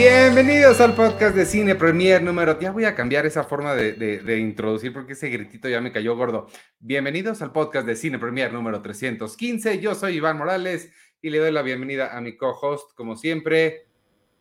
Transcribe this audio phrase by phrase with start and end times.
[0.00, 2.56] Bienvenidos al podcast de Cine Premier número.
[2.60, 6.46] Ya voy a cambiar esa forma de, introducir porque ese gritito ya me cayó gordo.
[6.78, 9.80] Bienvenidos al podcast de Cine Premier número 315.
[9.80, 13.88] Yo soy Iván Morales y le doy la bienvenida a mi co-host, como siempre.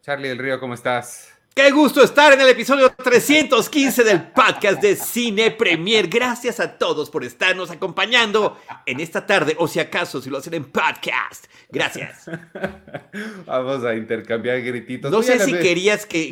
[0.02, 1.37] Charlie del Río, ¿cómo estás?
[1.58, 6.08] Qué gusto estar en el episodio 315 del podcast de Cine Premier.
[6.08, 10.54] Gracias a todos por estarnos acompañando en esta tarde, o si acaso, si lo hacen
[10.54, 11.48] en podcast.
[11.72, 12.30] Gracias.
[13.48, 15.12] Vamos a intercambiar grititos.
[15.12, 16.30] No sé si querías que,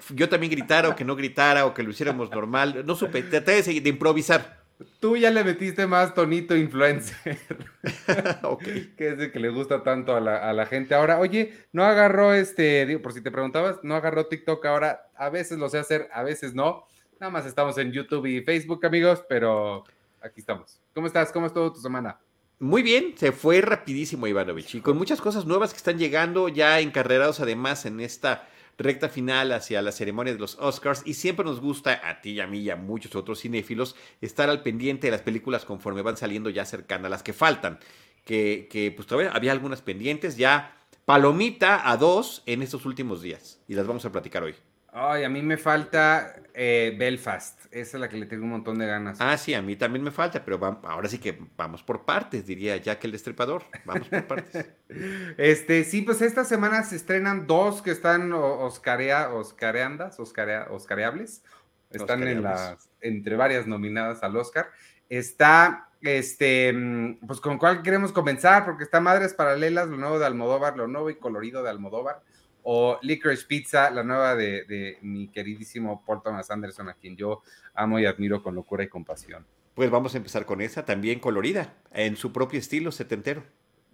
[0.14, 2.84] yo también gritara o que no gritara o que lo hiciéramos normal.
[2.86, 4.59] No supe, traté de improvisar.
[4.98, 7.38] Tú ya le metiste más tonito influencer.
[8.42, 8.62] ok.
[8.96, 10.94] Que es el que le gusta tanto a la, gente.
[10.94, 15.10] Ahora, oye, no agarró este, digo, por si te preguntabas, no agarró TikTok ahora.
[15.16, 16.84] A veces lo sé hacer, a veces no.
[17.18, 19.84] Nada más estamos en YouTube y Facebook, amigos, pero
[20.22, 20.80] aquí estamos.
[20.94, 21.32] ¿Cómo estás?
[21.32, 22.18] ¿Cómo estuvo tu semana?
[22.58, 26.80] Muy bien, se fue rapidísimo Ivanovich y con muchas cosas nuevas que están llegando ya
[26.80, 28.46] encarrerados además en esta
[28.80, 32.40] recta final hacia la ceremonia de los Oscars y siempre nos gusta a ti y
[32.40, 36.16] a mí y a muchos otros cinéfilos estar al pendiente de las películas conforme van
[36.16, 37.78] saliendo ya cercanas, las que faltan,
[38.24, 43.60] que, que pues todavía había algunas pendientes, ya palomita a dos en estos últimos días
[43.68, 44.54] y las vamos a platicar hoy.
[44.92, 47.66] Ay, a mí me falta eh, Belfast.
[47.70, 49.18] Esa es la que le tengo un montón de ganas.
[49.20, 52.76] Ah, sí, a mí también me falta, pero ahora sí que vamos por partes, diría
[52.76, 53.62] Jack el Destripador.
[53.84, 54.66] Vamos por partes.
[55.38, 61.44] este, sí, pues esta semana se estrenan dos que están oscarea, oscareandas, oscareables.
[61.90, 64.70] Están en las, entre varias nominadas al Oscar.
[65.08, 70.26] Está, este, mm, pues con cuál queremos comenzar, porque está Madres Paralelas, lo nuevo de
[70.26, 72.22] Almodóvar, lo nuevo y colorido de Almodóvar
[72.62, 77.42] o Licorice Pizza, la nueva de, mi queridísimo Paul Thomas Anderson, a quien yo
[77.74, 79.46] amo y admiro con locura y compasión.
[79.74, 83.42] Pues vamos a empezar con esa, también colorida, en su propio estilo setentero.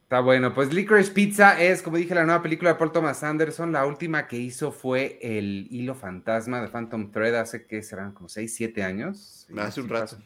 [0.03, 3.73] Está bueno, pues Licorice Pizza es, como dije, la nueva película de Paul Thomas Anderson.
[3.73, 8.29] La última que hizo fue El Hilo Fantasma de Phantom Thread hace que serán como
[8.29, 9.49] 6, 7 años.
[9.59, 10.17] Hace un rato.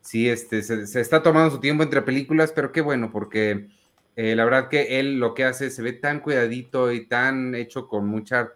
[0.00, 3.68] Sí, este, se está tomando su tiempo entre películas, pero qué bueno, porque
[4.22, 7.88] eh, la verdad que él lo que hace se ve tan cuidadito y tan hecho
[7.88, 8.52] con mucha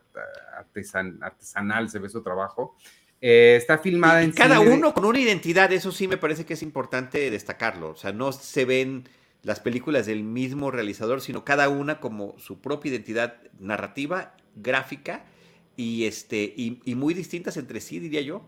[0.59, 2.77] artesanal, se ve su trabajo.
[3.19, 6.63] Eh, está filmada en cada uno con una identidad, eso sí me parece que es
[6.63, 7.93] importante destacarlo.
[7.93, 9.09] O sea, no se ven
[9.43, 15.25] las películas del mismo realizador, sino cada una como su propia identidad narrativa, gráfica
[15.77, 18.47] y este y, muy distintas entre sí, diría yo.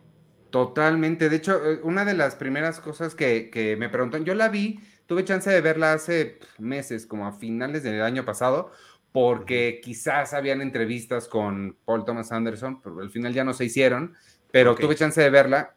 [0.50, 1.30] Totalmente.
[1.30, 4.80] De hecho, eh, una de las primeras cosas que, que me preguntan, yo la vi
[5.06, 8.72] Tuve chance de verla hace meses, como a finales del año pasado,
[9.12, 14.14] porque quizás habían entrevistas con Paul Thomas Anderson, pero al final ya no se hicieron,
[14.50, 15.76] pero tuve chance de verla.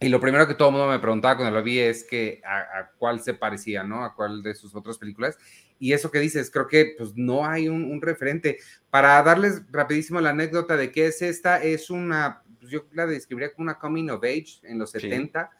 [0.00, 2.90] Y lo primero que todo el mundo me preguntaba cuando lo vi es que a,
[2.98, 4.02] cuál se parecía, ¿no?
[4.02, 5.38] A cuál de sus otras películas.
[5.78, 8.58] Y eso que dices, creo que pues no hay un, referente.
[8.90, 13.52] Para darles rapidísimo la anécdota de qué es esta, es una, pues, yo la describiría
[13.52, 15.50] como una coming of age en los 70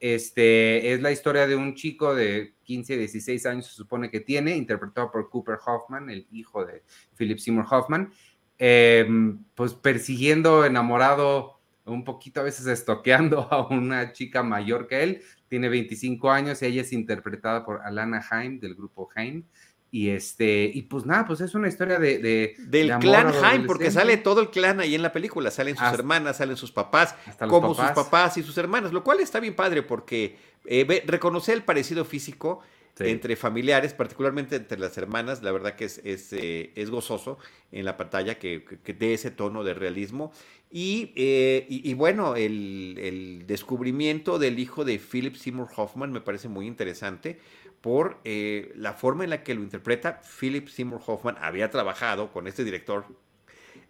[0.00, 4.56] este, es la historia de un chico de 15, 16 años, se supone que tiene,
[4.56, 6.82] interpretado por Cooper Hoffman, el hijo de
[7.16, 8.12] Philip Seymour Hoffman,
[8.58, 15.22] em, pues persiguiendo, enamorado, un poquito a veces estoqueando a una chica mayor que él,
[15.48, 19.44] tiene 25 años y ella es interpretada por Alana Haim del grupo Haim.
[19.92, 22.54] Y este, y pues nada, pues es una historia de.
[22.58, 25.50] Del clan Haim, porque sale todo el clan ahí en la película.
[25.50, 27.16] Salen sus hermanas, salen sus papás,
[27.48, 31.64] como sus papás y sus hermanas, lo cual está bien padre porque eh, reconocer el
[31.64, 32.60] parecido físico
[32.98, 37.38] entre familiares, particularmente entre las hermanas, la verdad que es, es, eh, gozoso
[37.72, 40.32] en la pantalla que, que, dé ese tono de realismo.
[40.70, 46.48] Y, eh, y, bueno, el, el, descubrimiento del hijo de Philip Seymour Hoffman me parece
[46.48, 47.40] muy interesante
[47.80, 50.20] por eh, la forma en la que lo interpreta.
[50.38, 53.06] Philip Seymour Hoffman había trabajado con este director.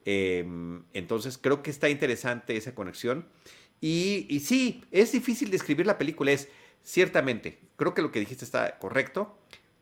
[0.05, 3.27] Em, entonces creo que está interesante esa conexión.
[3.81, 6.33] Y, sí, es difícil describir la película.
[6.33, 6.49] Es
[6.83, 9.37] ciertamente, creo que lo que dijiste está correcto.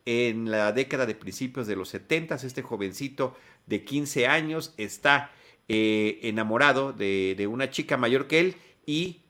[0.05, 3.35] En la década de principios de los 70, este jovencito
[3.67, 5.31] de 15 años está
[5.67, 8.55] eh, enamorado de, una chica mayor que él
[8.87, 9.21] y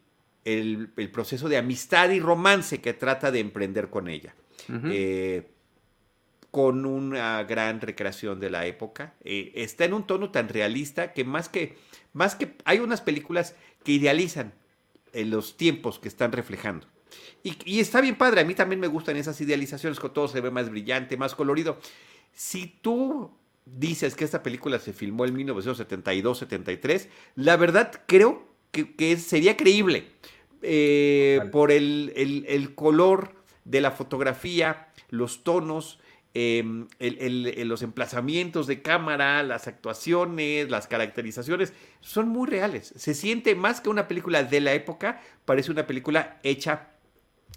[0.46, 4.34] el proceso de amistad y romance que trata de emprender con ella.
[4.70, 5.50] Eh,
[6.52, 9.14] con una gran recreación de la época.
[9.24, 11.78] Eh, está en un tono tan realista que más que,
[12.14, 14.54] más que hay unas películas que idealizan
[15.14, 16.88] en los tiempos que están reflejando.
[17.44, 20.52] Y, está bien padre, a mí también me gustan esas idealizaciones, que todo se ve
[20.52, 21.80] más brillante, más colorido.
[22.34, 23.32] Si tú
[23.66, 30.08] dices que esta película se filmó en 1972-73, la verdad creo que, sería creíble
[30.62, 33.39] eh, por el, el color
[33.70, 36.00] de la fotografía, los tonos,
[36.34, 42.94] em, los emplazamientos de cámara, las actuaciones, las caracterizaciones, son muy reales.
[42.98, 46.90] Se siente más que una película de la época, parece una película hecha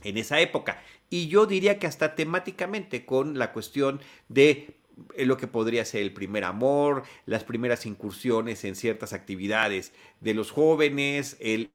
[0.04, 0.82] en esa época.
[1.08, 4.76] Y yo diría que hasta temáticamente con la cuestión de
[5.14, 10.34] eh, lo que podría ser el primer amor, las primeras incursiones en ciertas actividades de
[10.34, 11.70] los jóvenes, el,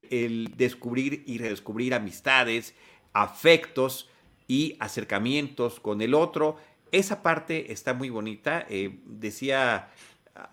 [0.56, 2.76] descubrir y redescubrir amistades,
[3.14, 4.10] afectos
[4.48, 6.58] y acercamientos con el otro.
[6.92, 8.66] Esa parte está muy bonita.
[8.70, 9.90] Eh, decía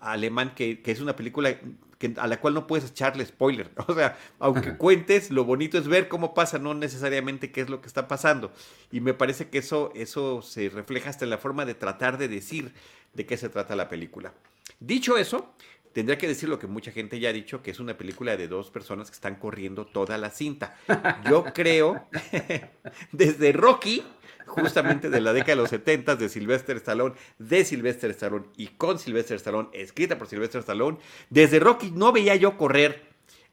[0.01, 1.57] Alemán que, que, es una película
[2.17, 3.71] a la cual no puedes echarle spoiler.
[3.87, 7.81] O sea, aunque cuentes, lo bonito es ver cómo pasa, no necesariamente qué es lo
[7.81, 8.51] que está pasando.
[8.91, 12.27] Y me parece que eso, eso se refleja hasta en la forma de tratar de
[12.27, 12.73] decir
[13.13, 14.33] de qué se trata la película.
[14.79, 15.53] Dicho eso,
[15.95, 18.49] tendría que decir lo que mucha gente ya ha dicho, que es una película de
[18.49, 20.75] dos personas que están corriendo toda la cinta.
[21.29, 22.09] Yo creo,
[23.13, 24.03] desde Rocky,
[24.45, 28.99] justamente de la década de los 70 de Sylvester Stallone, de Sylvester Stallone y con
[28.99, 30.97] Sylvester Stallone, escrita por Sylvester Stallone.
[31.29, 33.01] Desde Rocky no veía yo correr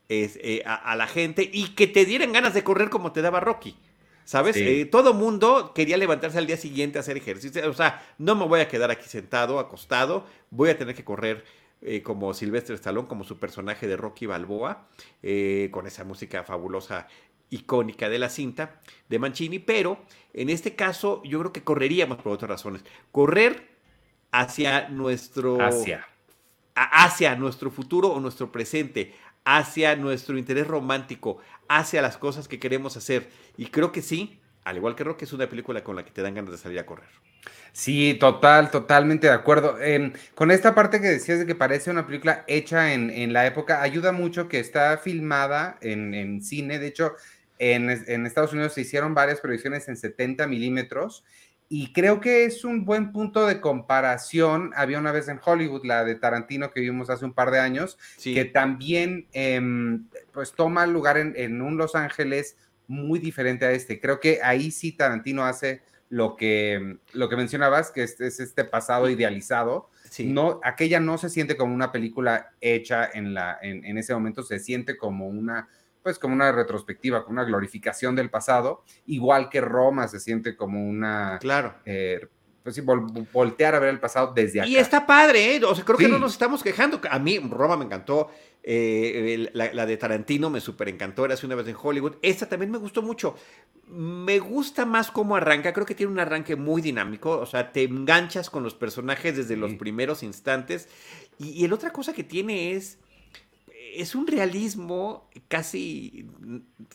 [0.08, 3.76] eh, a, la gente y que te dieran ganas de correr como te daba Rocky.
[4.24, 4.56] ¿Sabes?
[4.56, 7.68] Eh, todo mundo quería levantarse al día siguiente a hacer ejercicio.
[7.70, 10.26] O sea, no me voy a quedar aquí sentado, acostado.
[10.50, 11.44] Voy a tener que correr
[11.82, 14.88] eh, como Sylvester Stallone, como su personaje de Rocky Balboa,
[15.70, 17.06] con esa música fabulosa
[17.52, 19.98] icónica de la cinta de Mancini, pero
[20.32, 22.84] en este caso yo creo que correríamos por otras razones.
[23.12, 23.68] Correr
[24.32, 25.62] hacia nuestro...
[25.62, 26.08] Hacia.
[26.74, 29.14] Hacia nuestro futuro o nuestro presente,
[29.44, 31.38] hacia nuestro interés romántico,
[31.68, 33.28] hacia las cosas que queremos hacer.
[33.58, 36.22] Y creo que sí, al igual que Rock, es una película con la que te
[36.22, 37.10] dan ganas de salir a correr.
[37.72, 39.80] Sí, total, totalmente de acuerdo.
[39.80, 43.80] Em, con esta parte que decías de que parece una película hecha en, la época,
[43.80, 46.78] ayuda mucho que está filmada en, en cine.
[46.78, 47.14] De hecho,
[47.62, 51.24] en, Estados Unidos se hicieron varias proyecciones en 70 milímetros
[51.68, 54.72] y creo que es un buen punto de comparación.
[54.74, 57.98] Había una vez en Hollywood, la de Tarantino que vimos hace un par de años,
[58.22, 62.56] que también em, pues toma lugar en, un Los Ángeles
[62.88, 64.00] muy diferente a este.
[64.00, 69.08] Creo que ahí sí Tarantino hace lo que, lo que mencionabas, que es, este pasado
[69.08, 69.88] idealizado.
[70.18, 74.58] No, aquella no se siente como una película hecha en, la, en ese momento, se
[74.58, 75.68] siente como una
[76.02, 80.84] pues como una retrospectiva, como una glorificación del pasado, igual que Roma se siente como
[80.84, 81.38] una...
[81.40, 81.76] Claro.
[81.84, 82.26] Eh,
[82.62, 82.82] pues sí,
[83.32, 84.68] voltear a ver el pasado desde acá.
[84.68, 85.64] Y está padre, ¿eh?
[85.64, 87.00] O sea, creo que no nos estamos quejando.
[87.10, 88.30] A mí Roma me encantó.
[88.64, 92.14] Eh, la, de Tarantino me súper encantó, era hace una vez en Hollywood.
[92.22, 93.34] Esta también me gustó mucho.
[93.88, 97.82] Me gusta más cómo arranca, creo que tiene un arranque muy dinámico, o sea, te
[97.82, 100.88] enganchas con los personajes desde los primeros instantes.
[101.38, 102.98] Y, y la otra cosa que tiene es
[103.94, 106.26] es un realismo casi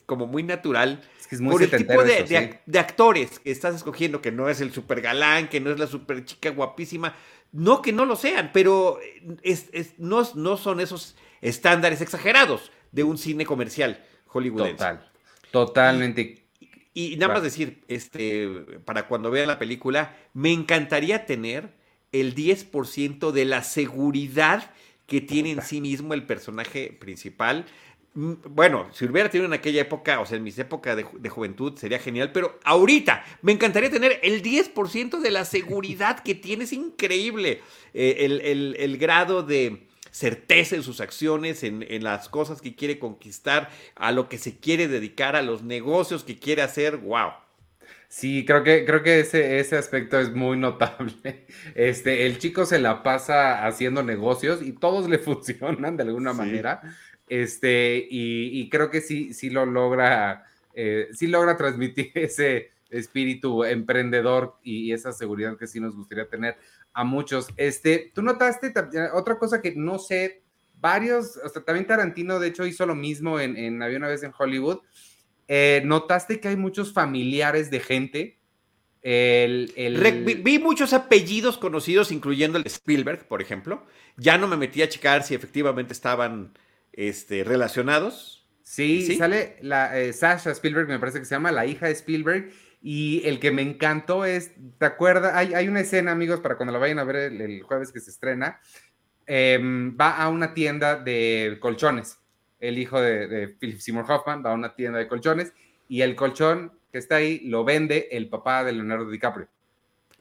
[0.05, 1.01] como muy natural.
[1.19, 4.61] Es que es muy por el tipo de, actores que estás escogiendo, que no es
[4.61, 7.15] el super galán, que no es la super chica guapísima.
[7.51, 8.99] No que no lo sean, pero
[9.41, 14.73] es, no, no, son esos estándares exagerados de un cine comercial hollywoodense.
[14.73, 15.11] Total,
[15.51, 16.47] totalmente.
[16.93, 18.47] Y, nada más decir, este,
[18.83, 21.69] para cuando vea la película, me encantaría tener
[22.11, 24.71] el 10% de la seguridad
[25.07, 27.65] que tiene en sí mismo el personaje principal.
[28.13, 31.77] Mm, bueno, si hubiera tenido en aquella época, o sea, en mis épocas de, juventud,
[31.77, 36.73] sería genial, pero ahorita me encantaría tener el 10% de la seguridad que tiene, es
[36.73, 37.61] increíble.
[37.93, 43.69] Eh, el, grado de certeza en sus acciones, en, en, las cosas que quiere conquistar,
[43.95, 47.31] a lo que se quiere dedicar, a los negocios que quiere hacer, wow.
[48.09, 51.45] Sí, creo que, creo que ese, ese aspecto es muy notable.
[51.75, 56.81] Este, el chico se la pasa haciendo negocios y todos le funcionan de alguna manera.
[57.27, 64.55] Este, y, creo que sí, sí lo logra, eh, sí logra transmitir ese espíritu emprendedor
[64.63, 66.55] y, esa seguridad que sí nos gustaría tener
[66.93, 67.49] a muchos.
[67.57, 68.73] Este, tú notaste
[69.13, 70.41] otra cosa que no sé,
[70.79, 74.23] varios, o sea, también Tarantino de hecho hizo lo mismo en, en Había una vez
[74.23, 74.79] en Hollywood
[75.47, 78.37] eh, ¿Notaste que hay muchos familiares de gente?
[79.03, 83.85] vi, muchos apellidos conocidos, incluyendo el de Spielberg, por ejemplo.
[84.17, 86.51] Ya no me metí a checar si efectivamente estaban
[86.91, 88.49] este, relacionados.
[88.63, 92.51] Sí, sale la, eh, Sasha Spielberg, me parece que se llama, la hija de Spielberg.
[92.81, 95.33] Y el que me encantó es, ¿te acuerdas?
[95.35, 98.59] Hay, una escena, amigos, para cuando la vayan a ver el, jueves que se estrena.
[99.25, 102.17] Em, va a una tienda de colchones
[102.59, 105.53] el hijo de, Philip Seymour Hoffman, va a una tienda de colchones
[105.87, 109.47] y el colchón que está ahí lo vende el papá de Leonardo DiCaprio.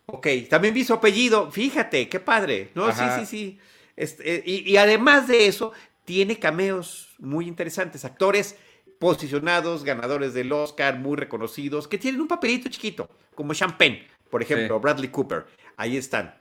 [0.06, 2.70] Ok, también vi su apellido, fíjate, qué padre.
[2.74, 3.58] No, sí, sí, sí.
[3.96, 5.72] Este, y, además de eso,
[6.04, 8.56] tiene cameos muy interesantes, actores
[9.00, 14.78] posicionados, ganadores del Oscar, muy reconocidos, que tienen un papelito chiquito, como Champagne, por ejemplo,
[14.78, 15.46] Bradley Cooper.
[15.76, 16.34] ahí están.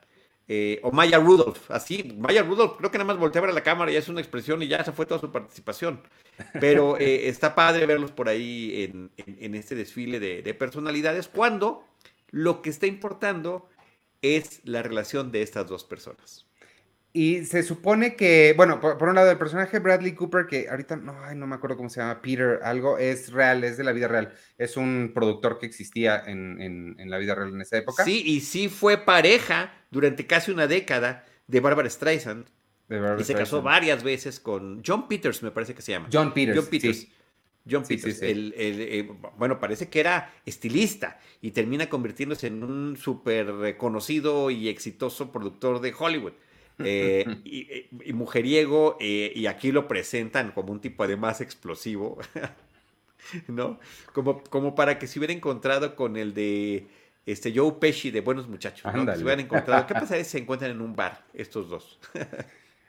[0.47, 3.63] Eh, o Maya Rudolph, así, Maya Rudolph, creo que nada más voltea a ver la
[3.63, 6.01] cámara y hace una expresión y ya se fue toda su participación.
[6.59, 11.83] Pero eh, está padre verlos por ahí en, este desfile de, personalidades, cuando
[12.29, 13.67] lo que está importando
[14.21, 16.44] es la relación de estas dos personas.
[17.17, 21.33] Y se supone que, bueno, por, un lado, el personaje Bradley Cooper, que ahorita no,
[21.33, 24.33] no me acuerdo cómo se llama, Peter, algo, es real, es de la vida real.
[24.57, 28.03] Es un productor que existía en, la vida real en esa época.
[28.03, 32.47] Sí, y sí fue pareja durante casi una década de Barbara Streisand.
[33.17, 36.09] y se casó varias veces con John Peters, me parece que se llama.
[36.11, 36.57] John Peters.
[36.57, 37.07] John Peters.
[37.71, 44.51] John Peters, eh, bueno, parece que era estilista y termina convirtiéndose en un súper reconocido
[44.51, 46.33] y exitoso productor de Hollywood.
[46.83, 52.17] Eh, y, mujeriego, eh, y aquí lo presentan como un tipo además explosivo,
[53.47, 53.79] ¿no?
[54.11, 56.87] Como, como para que se hubiera encontrado con el de
[57.25, 59.05] este Joe Pesci de Buenos Muchachos, ¿no?
[59.05, 59.87] se hubieran encontrado.
[59.87, 61.97] ¿Qué pasaría si se encuentran en un bar estos dos?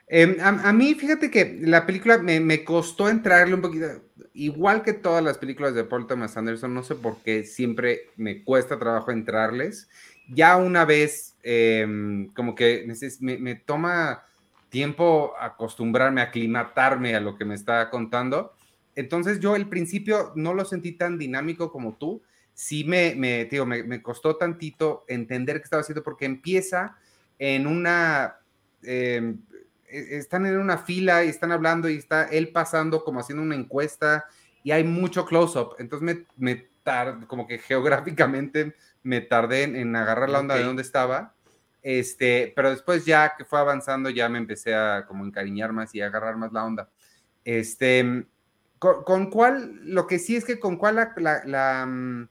[0.09, 3.87] Em, a, mí, fíjate que la película me, costó entrarle un poquito,
[4.33, 8.43] igual que todas las películas de Paul Thomas Anderson, no sé por qué siempre me
[8.43, 9.89] cuesta trabajo entrarles.
[10.29, 12.85] Ya una vez, em, como que
[13.21, 14.23] me, toma
[14.69, 18.53] tiempo acostumbrarme, aclimatarme a lo que me está contando.
[18.95, 22.21] Entonces yo al principio no lo sentí tan dinámico como tú.
[22.53, 26.97] Sí me, me, digo, me, costó tantito entender qué estaba haciendo porque empieza
[27.39, 28.37] en una...
[28.83, 29.39] Em,
[29.87, 33.55] e, están en una fila y están hablando y está él pasando como haciendo una
[33.55, 34.25] encuesta
[34.63, 35.75] y hay mucho close-up.
[35.79, 36.67] Entonces me, me
[37.27, 38.75] como que geográficamente
[39.07, 41.33] me tardé en, agarrar la onda de dónde estaba.
[41.81, 46.01] Este, pero después ya que fue avanzando ya me empecé a como encariñar más y
[46.01, 46.89] a agarrar más la onda.
[47.45, 48.25] Este,
[48.77, 52.27] con, cuál, lo que sí es que con cuál la, la, mm,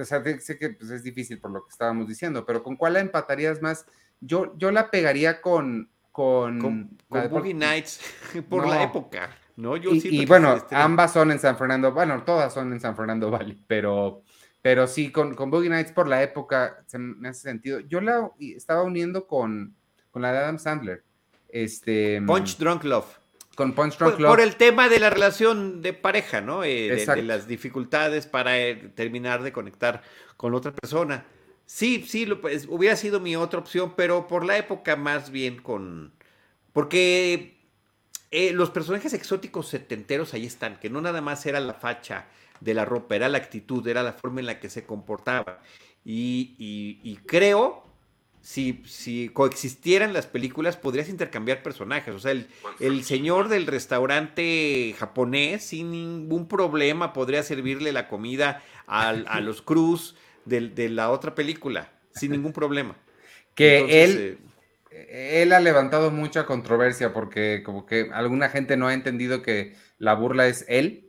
[0.00, 2.92] o sea, sé que pues, es difícil por lo que estábamos diciendo, pero con cuál
[2.92, 3.86] la empatarías más
[4.20, 5.90] yo, yo la pegaría con.
[6.12, 8.00] Con, con, Boogie Nights
[8.50, 9.76] por la época, ¿no?
[9.76, 13.62] Yo y, bueno, ambas son en San Fernando, bueno, todas son en San Fernando Valley,
[13.68, 14.24] pero,
[14.68, 17.80] pero sí, con, con Boogie Nights por la época se me hace sentido.
[17.80, 19.74] Yo la estaba uniendo con,
[20.10, 21.04] con la de Adam Sandler.
[21.48, 23.06] Este, Punch Drunk Love.
[23.54, 24.30] Con Punch Drunk por, Love.
[24.30, 26.64] Por el tema de la relación de pareja, ¿no?
[26.64, 30.02] Eh, de, las dificultades para eh, terminar de conectar
[30.36, 31.24] con otra persona.
[31.64, 35.62] Sí, sí, lo, pues, hubiera sido mi otra opción, pero por la época más bien
[35.62, 36.12] con...
[36.74, 37.56] Porque
[38.30, 42.26] eh, los personajes exóticos setenteros ahí están, que no nada más era la facha
[42.60, 45.60] de la ropa, era la actitud, era la forma en la que se comportaba.
[46.04, 47.84] Y, creo,
[48.40, 52.14] si, si, coexistieran las películas, podrías intercambiar personajes.
[52.14, 52.48] O sea, el,
[52.80, 59.60] el, señor del restaurante japonés, sin ningún problema, podría servirle la comida a, a los
[59.60, 60.16] Cruz
[60.48, 62.96] de, la otra película, sin ningún problema.
[63.54, 64.38] Que él,
[64.90, 69.74] eh, él ha levantado mucha controversia porque como que alguna gente no ha entendido que
[69.98, 71.07] la burla es él,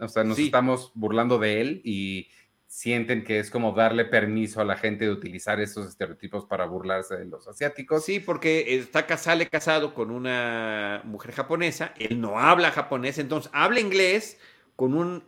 [0.00, 2.28] o sea, nos estamos burlando de él y
[2.66, 7.16] sienten que es como darle permiso a la gente de utilizar esos estereotipos para burlarse
[7.16, 8.04] de los asiáticos.
[8.04, 13.80] Sí, porque está sale casado con una mujer japonesa, él no habla japonés, entonces habla
[13.80, 14.38] inglés
[14.76, 15.24] con un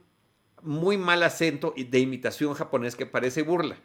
[0.62, 3.76] muy mal acento de imitación japonés que parece burla.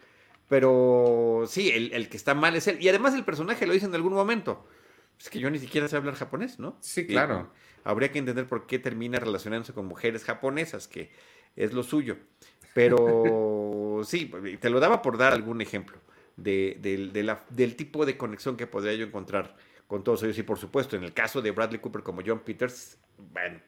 [0.48, 2.78] Pero sí, el, que está mal es él.
[2.80, 4.66] Y además el personaje lo dice en algún momento.
[5.20, 6.78] Es que yo ni siquiera sé hablar japonés, ¿no?
[6.82, 7.52] Sí, claro.
[7.84, 11.12] habría que entender por qué termina relacionándose con mujeres japonesas, que
[11.56, 12.18] es lo suyo.
[12.74, 15.98] Pero sí, te lo daba por dar algún ejemplo
[16.38, 19.56] de, del tipo de conexión que podría yo encontrar
[19.88, 20.38] con todos ellos.
[20.38, 22.98] Y por supuesto, en el caso de Bradley Cooper como John Peters,
[23.34, 23.60] bueno,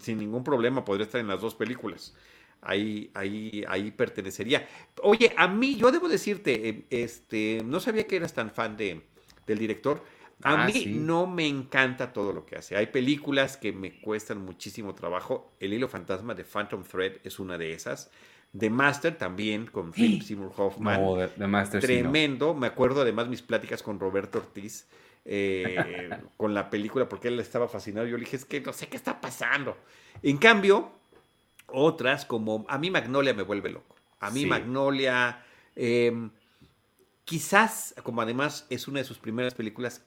[0.00, 2.14] sin ningún problema podría estar en las dos películas.
[2.60, 4.66] Ahí, ahí, ahí pertenecería.
[5.02, 9.02] Oye, a mí, yo debo decirte, eh, este, no sabía que eras tan fan de,
[9.46, 10.02] del director.
[10.42, 12.76] A ah, mí no me encanta todo lo que hace.
[12.76, 15.50] Hay películas que me cuestan muchísimo trabajo.
[15.60, 18.10] El hilo fantasma de Phantom Thread es una de esas.
[18.56, 21.30] The Master también con Philip Seymour Hoffman.
[21.80, 22.54] Tremendo.
[22.54, 24.86] Me acuerdo además mis pláticas con Roberto Ortiz
[25.24, 28.06] eh, con la película porque él estaba fascinado.
[28.06, 29.76] Yo le dije, es que no sé qué está pasando.
[30.22, 30.90] En cambio,
[31.66, 33.96] otras como a mí Magnolia me vuelve loco.
[34.20, 36.30] A mí Magnolia, em,
[37.24, 40.02] quizás, como además es una de sus primeras películas,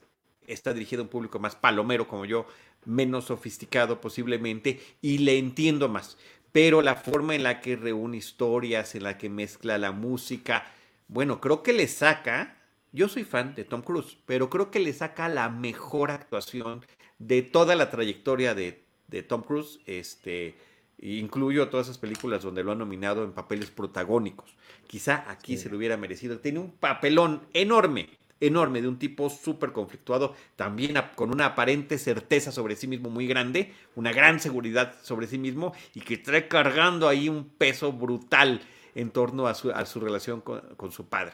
[0.50, 2.48] está dirigida a un público más palomero como yo,
[2.86, 6.18] menos sofisticado posiblemente, y le entiendo más.
[6.52, 10.66] Pero la forma en la que reúne historias, en la que mezcla la música,
[11.08, 12.56] bueno, creo que le saca
[12.92, 16.84] yo soy fan de Tom Cruise, pero creo que le saca la mejor actuación
[17.20, 18.84] de toda la trayectoria de,
[19.28, 19.80] Tom Cruise.
[19.86, 20.56] Este,
[21.02, 24.54] Incluyo todas esas películas donde lo han nominado en papeles protagónicos.
[24.88, 26.40] Quizá aquí se lo hubiera merecido.
[26.40, 32.52] Tiene un papelón enorme, enorme, de un tipo súper conflictuado, también con una aparente certeza
[32.52, 37.08] sobre sí mismo muy grande, una gran seguridad sobre sí mismo y que trae cargando
[37.08, 38.62] ahí un peso brutal
[38.96, 41.34] en torno a su, relación con, su padre.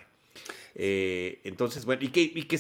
[0.76, 2.60] Eh, entonces, bueno, y que, y que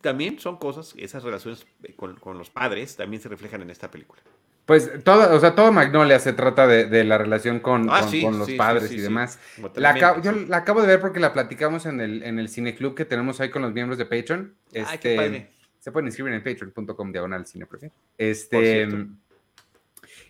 [0.00, 4.22] también son cosas, esas relaciones con, con los padres también se reflejan en esta película.
[4.66, 8.92] Pues todo, o sea, todo Magnolia se trata de, la relación con, ah, los padres
[8.92, 9.38] y demás.
[9.74, 12.94] La acabo, yo la acabo de ver porque la platicamos en el, en el cineclub
[12.94, 14.54] que tenemos ahí con los miembros de Patreon.
[14.72, 15.50] Este,
[15.80, 17.66] Se pueden inscribir en patreon.com diagonal cine
[18.16, 18.88] Este.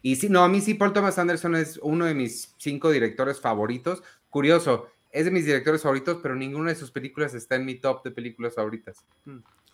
[0.02, 3.40] Y sí, no, a mí sí, Paul Thomas Anderson es uno de mis cinco directores
[3.40, 4.02] favoritos.
[4.30, 8.04] Curioso, es de mis directores favoritos, pero ninguna de sus películas está en mi top
[8.04, 9.04] de películas favoritas.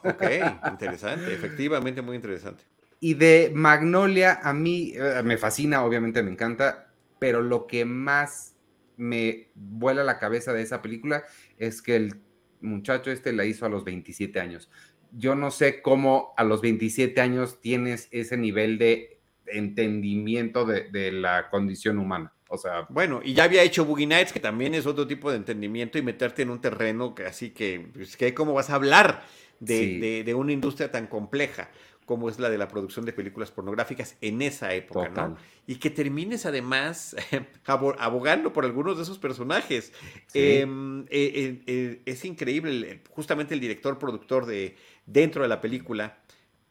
[0.02, 0.22] Ok,
[0.70, 2.64] interesante, efectivamente muy interesante.
[3.00, 8.56] Y de Magnolia, a mí eh, me fascina, obviamente me encanta, pero lo que más
[8.96, 11.24] me vuela la cabeza de esa película
[11.58, 12.20] es que el
[12.60, 14.70] muchacho este la hizo a los 27 años.
[15.12, 21.48] Yo no sé cómo a los 27 años tienes ese nivel de entendimiento de, la
[21.50, 22.32] condición humana.
[22.48, 25.36] O sea, bueno, y ya había hecho Boogie Nights, que también es otro tipo de
[25.36, 29.24] entendimiento y meterte en un terreno que así que, pues, que ¿cómo vas a hablar
[29.58, 31.70] de, de, una industria tan compleja?
[32.06, 35.36] Como es la de la producción de películas pornográficas en esa época, ¿no?
[35.66, 37.16] Y que termines además
[37.66, 39.92] abogando por algunos de esos personajes.
[40.32, 46.18] Em, eh, eh, eh, es increíble, justamente el director productor de dentro de la película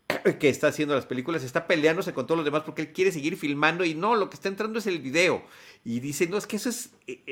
[0.40, 3.36] que está haciendo las películas está peleándose con todos los demás porque él quiere seguir
[3.36, 5.44] filmando y no, lo que está entrando es el video.
[5.84, 6.92] Y dice, no, es que eso es,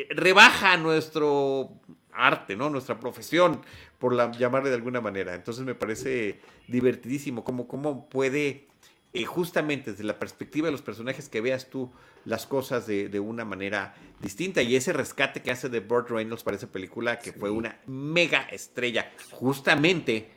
[0.10, 1.72] rebaja nuestro
[2.16, 2.70] arte, ¿no?
[2.70, 3.62] Nuestra profesión,
[4.00, 5.36] por la, llamarle de alguna manera.
[5.36, 8.68] Entonces me parece divertidísimo cómo, cómo puede,
[9.14, 11.92] eh, justamente desde la perspectiva de los personajes, que veas tú
[12.26, 14.62] las cosas de, una manera distinta.
[14.62, 18.42] Y ese rescate que hace de Burt Reynolds para esa película, que fue una mega
[18.44, 20.32] estrella, justamente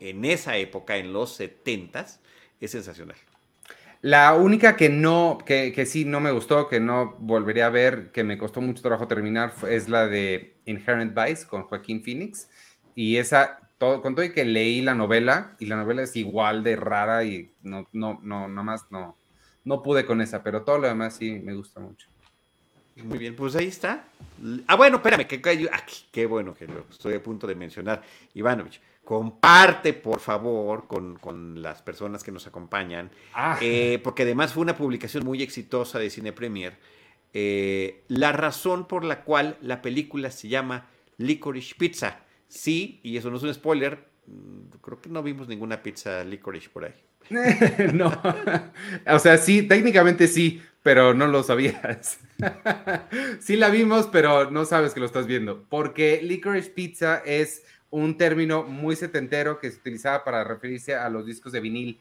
[0.00, 2.06] en esa época, en los 70
[2.60, 3.16] es sensacional.
[4.04, 8.12] La única que no, que, que, sí no me gustó, que no volvería a ver,
[8.12, 12.50] que me costó mucho trabajo terminar, es la de Inherent Vice con Joaquín Phoenix.
[12.94, 16.62] Y esa, todo, con todo y que leí la novela, y la novela es igual
[16.62, 19.16] de rara y no, no, no, más no,
[19.64, 22.06] no pude con esa, pero todo lo demás sí me gusta mucho.
[22.96, 24.04] Muy bien, pues ahí está.
[24.66, 28.02] Ah, bueno, espérame, que qué bueno que lo estoy a punto de mencionar,
[28.34, 28.82] Ivanovich.
[29.04, 33.58] Comparte, por favor, con, las personas que nos acompañan, ah.
[33.60, 36.78] eh, porque además fue una publicación muy exitosa de Cine Premier.
[37.34, 40.88] Eh, la razón por la cual la película se llama
[41.18, 42.20] Licorice Pizza.
[42.48, 46.70] Sí, y eso no es un spoiler, mm, creo que no vimos ninguna pizza licorice
[46.70, 46.94] por ahí.
[47.92, 48.12] no,
[49.06, 52.20] o sea, sí, técnicamente sí, pero no lo sabías.
[53.40, 57.64] sí la vimos, pero no sabes que lo estás viendo, porque licorice pizza es
[57.94, 62.00] un término muy setentero que se utilizaba para referirse a los discos de vinil.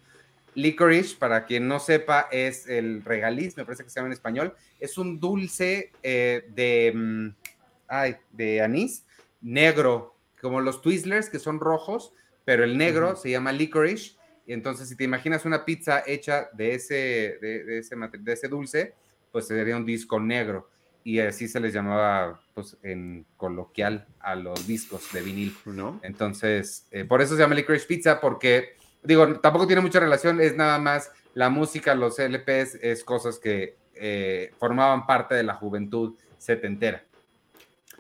[0.56, 4.56] Licorice, para quien no sepa, es el regaliz, me parece que se llama en español.
[4.80, 7.28] Es un dulce eh, de, mm,
[7.88, 9.06] ay, de anís
[9.40, 12.12] negro como los Twizzlers, que son rojos,
[12.44, 14.16] pero el negro se llama licorice.
[14.48, 18.96] Y entonces, si te imaginas una pizza hecha de ese, de, ese, de ese dulce,
[19.32, 20.70] pues sería un disco negro.
[21.04, 25.56] Y así se les llamaba, pues, en coloquial a los discos de vinil.
[25.66, 26.00] ¿No?
[26.04, 30.56] Entonces, eh, por eso se llama licorice pizza, porque, digo, tampoco tiene mucha relación, es
[30.56, 36.16] nada más la música, los LPs, es cosas que eh, formaban parte de la juventud
[36.38, 37.04] setentera.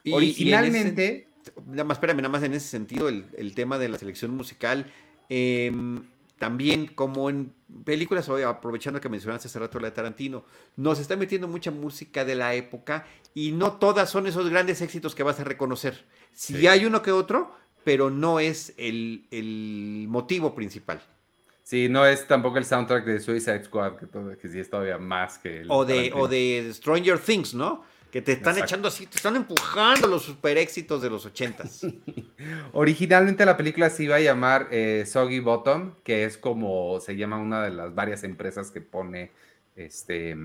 [0.04, 1.28] Y, Originalmente
[1.68, 4.86] nada más, espérame, nada más en ese sentido, el, tema de la selección musical.
[5.30, 6.04] Em,
[6.44, 7.54] también como en
[7.86, 10.44] películas, aprovechando que mencionaste hace rato la de Tarantino,
[10.76, 15.16] nos está metiendo mucha música de la época y no todas son esos grandes éxitos
[15.16, 16.04] que vas a reconocer.
[16.34, 21.02] Si hay uno que otro, pero no es el, motivo principal.
[21.64, 24.98] Sí, no es tampoco el soundtrack de Suicide Squad, que, todo, que sí es todavía
[24.98, 27.86] más que el o de, o de Stranger Things, ¿no?
[28.14, 31.82] Que te están echando así, te están empujando los super éxitos de los ochentas.
[32.74, 37.38] Originalmente la película se iba a llamar eh, Soggy Bottom, que es como se llama
[37.38, 39.32] una de las varias empresas que pone
[39.76, 40.38] este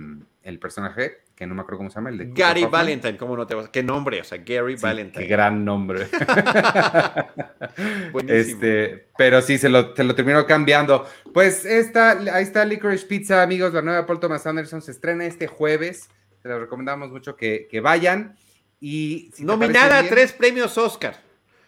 [0.45, 3.47] el personaje, que no me acuerdo cómo se llama, el de Gary Valentine, ¿cómo no
[3.47, 3.69] te vas?
[3.69, 4.23] ¿Qué nombre?
[4.23, 5.27] O sea, Gary Valentine.
[5.27, 6.07] Qué gran nombre.
[8.29, 11.07] este, pero sí, se lo, se lo terminó cambiando.
[11.35, 15.49] Pues esta, ahí está Licorice Pizza, amigos, la nueva Paul Thomas Anderson se estrena este
[15.49, 16.09] jueves
[16.49, 18.37] les recomendamos mucho que, vayan.
[18.81, 21.21] Y Nominada a tres premios Oscar.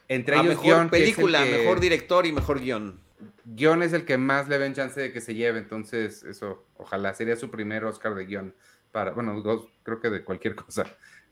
[0.08, 3.00] Entre ellos, mejor película, mejor director y mejor guion.
[3.44, 7.14] Guión es el que más le ven chance de que se lleve, entonces eso, ojalá
[7.14, 8.54] sería su primer Oscar de guion
[8.90, 9.42] para, bueno,
[9.82, 10.84] creo que de cualquier cosa.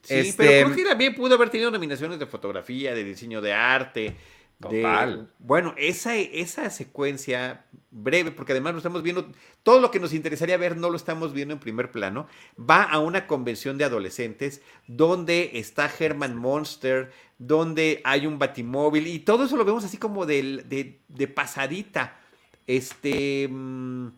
[0.02, 3.52] Sí, este, pero creo que también pudo haber tenido nominaciones de fotografía, de diseño de
[3.52, 4.16] arte.
[4.60, 5.30] Total.
[5.38, 9.30] bueno, esa, esa secuencia breve, porque además lo estamos viendo,
[9.62, 12.26] todo lo que nos interesaría ver no lo estamos viendo en primer plano,
[12.58, 19.20] va a una convención de adolescentes donde está Herman Monster, donde hay un batimóvil y
[19.20, 22.18] todo eso lo vemos así como de, de, pasadita.
[22.66, 23.48] Este...
[23.48, 24.08] Mm,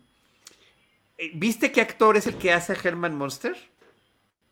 [1.17, 3.55] eh, ¿Viste qué actor es el que hace a Herman Monster?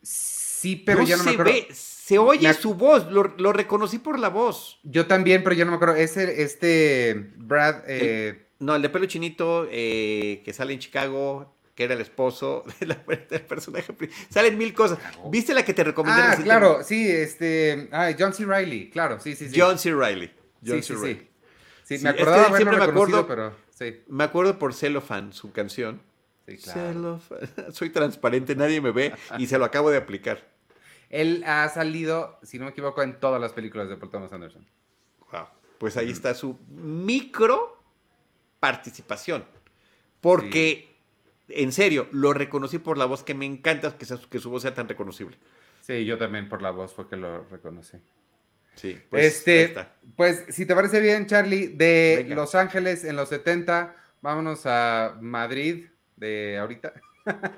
[0.02, 0.39] Sí,
[0.84, 1.52] pero ya no me acuerdo.
[1.72, 4.78] se oye su voz, lo, reconocí por la voz.
[4.82, 5.96] Yo también, pero ya no me acuerdo.
[5.96, 7.82] Es este Brad.
[7.86, 12.64] Eh, no, el de pelo chinito eh, que sale en Chicago, que era el esposo
[12.80, 13.94] del personaje.
[14.28, 14.98] Salen mil cosas.
[15.30, 16.20] ¿Viste la que te recomendé?
[16.20, 17.88] Ah, claro, sí, este.
[17.90, 18.44] Ah, John C.
[18.44, 19.58] Riley, claro, sí, sí, sí.
[19.58, 19.92] John C.
[19.92, 20.30] Riley.
[20.64, 21.00] John sí, C.
[21.00, 21.28] Riley.
[21.84, 22.04] Sí, sí.
[22.04, 24.02] me acordaba siempre me acuerdo, pero sí.
[24.08, 26.02] Me acuerdo por Cellophane, su canción.
[26.46, 27.20] Sí, claro.
[27.72, 30.49] Soy transparente, nadie me ve y se lo acabo de aplicar.
[31.10, 34.66] Él ha salido, si no me equivoco, en todas las películas de Paul Thomas Anderson.
[35.32, 35.46] Wow.
[35.78, 37.76] Pues ahí está su micro
[38.60, 39.44] participación.
[40.20, 40.96] Porque,
[41.48, 44.74] en serio, lo reconocí por la voz que me encanta que, que su voz sea
[44.74, 45.36] tan reconocible.
[45.80, 47.98] Sí, yo también por la voz fue que lo reconocí.
[48.76, 49.74] Sí, pues, este,
[50.16, 55.86] pues si te parece bien, Charlie, de Los Ángeles en los 70, vámonos a Madrid
[56.16, 56.92] de ahorita.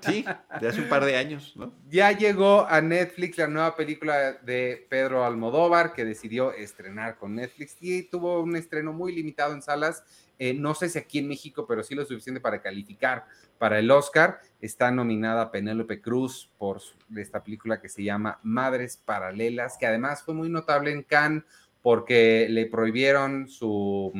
[0.00, 0.24] Sí,
[0.60, 1.72] de hace un par de años, ¿no?
[1.88, 7.76] Ya llegó a Netflix la nueva película de Pedro Almodóvar que decidió estrenar con Netflix
[7.80, 10.04] y tuvo un estreno muy limitado en salas.
[10.38, 13.26] Eh, no sé si aquí en México, pero sí lo suficiente para calificar
[13.58, 14.40] para el Oscar.
[14.60, 16.80] Está nominada Penélope Cruz por
[17.16, 21.44] esta película que se llama Madres Paralelas, que además fue muy notable en Cannes
[21.82, 24.12] porque le prohibieron su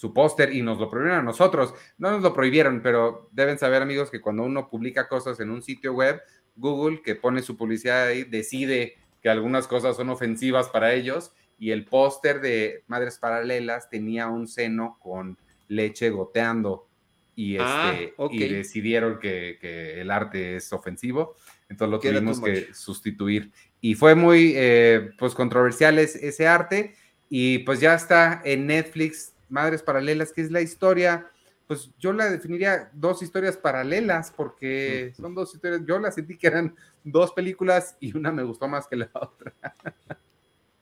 [0.00, 1.74] su póster y nos lo prohibieron a nosotros.
[1.98, 5.60] No nos lo prohibieron, pero deben saber amigos que cuando uno publica cosas en un
[5.60, 6.22] sitio web,
[6.56, 11.72] Google, que pone su publicidad ahí, decide que algunas cosas son ofensivas para ellos y
[11.72, 15.36] el póster de Madres Paralelas tenía un seno con
[15.68, 16.88] leche goteando
[17.36, 21.36] y, ah, este, decidieron que, el arte es ofensivo,
[21.68, 23.52] entonces lo tuvimos que sustituir.
[23.82, 26.94] Y fue muy eh, pues controversial ese arte
[27.28, 31.30] y pues ya está en Netflix Madres Paralelas, que es la historia,
[31.66, 36.48] pues yo la definiría dos historias paralelas, porque son dos historias, yo la sentí que
[36.48, 39.52] eran dos películas y una me gustó más que la otra.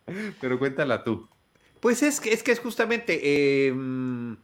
[0.40, 1.28] Pero cuéntala tú.
[1.81, 4.37] Pues es que es, que es justamente, em,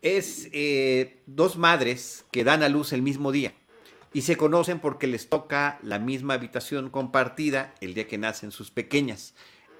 [0.00, 3.54] es eh, dos madres que dan a luz el mismo día
[4.12, 8.70] y se conocen porque les toca la misma habitación compartida el día que nacen sus
[8.70, 9.34] pequeñas.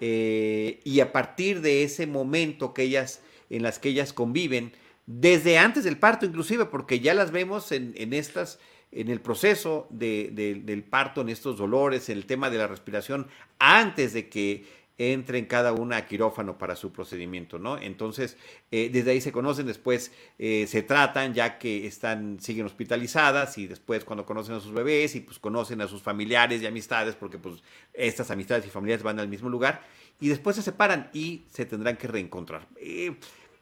[0.04, 4.72] Eh, y a partir de ese momento que ellas, en las que ellas conviven,
[5.06, 8.58] desde antes del parto inclusive, porque ya las vemos en, estas,
[8.90, 13.28] en el proceso del parto, en estos dolores, en el tema de la respiración,
[13.60, 14.66] antes de que
[15.10, 17.78] entren cada una a quirófano para su procedimiento, ¿no?
[17.78, 18.36] Entonces,
[18.70, 23.66] eh, desde ahí se conocen, después eh, se tratan ya que están, siguen hospitalizadas y
[23.66, 27.38] después cuando conocen a sus bebés y pues conocen a sus familiares y amistades, porque
[27.38, 27.62] pues
[27.92, 29.82] estas amistades y familiares van al mismo lugar
[30.20, 32.68] y después se separan y se tendrán que reencontrar.
[32.76, 33.16] Eh,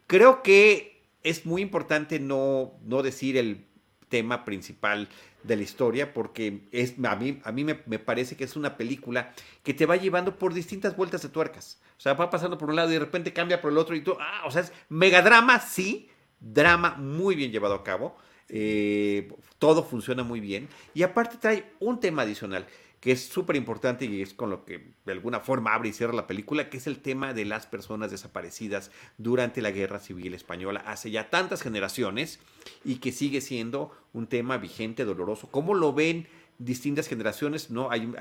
[0.07, 3.65] creo que es muy importante no, no decir el
[4.11, 5.09] tema principal
[5.43, 9.33] de la historia, porque es, a mí, a mí me, parece que es una película
[9.63, 11.81] que te va llevando por distintas vueltas de tuercas.
[11.97, 14.03] O sea, va pasando por un lado y de repente cambia por el otro y
[14.03, 16.09] tú, ah, o sea, es megadrama, sí,
[16.41, 18.17] drama muy bien llevado a cabo,
[18.49, 20.69] eh, todo funciona muy bien.
[20.95, 22.67] Y aparte trae un tema adicional
[23.01, 26.13] que es súper importante y es con lo que de alguna forma abre y cierra
[26.13, 30.83] la película, que es el tema de las personas desaparecidas durante la Guerra Civil Española
[30.87, 32.41] hace ya tantas generaciones
[32.85, 35.49] y que sigue siendo un tema vigente, doloroso.
[35.51, 37.71] ¿Cómo lo ven distintas generaciones?
[37.71, 38.13] No, hay,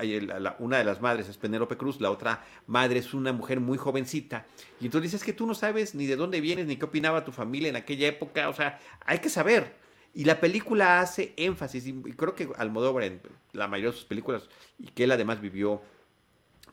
[0.58, 4.46] una de las madres es Penélope Cruz, la otra madre es una mujer muy jovencita
[4.80, 7.32] y entonces dices que tú no sabes ni de dónde vienes ni qué opinaba tu
[7.32, 9.79] familia en aquella época, o sea, hay que saber.
[10.12, 13.20] Y la película hace énfasis, y creo que Almodóvar en
[13.52, 15.82] la mayoría de sus películas, y que él además vivió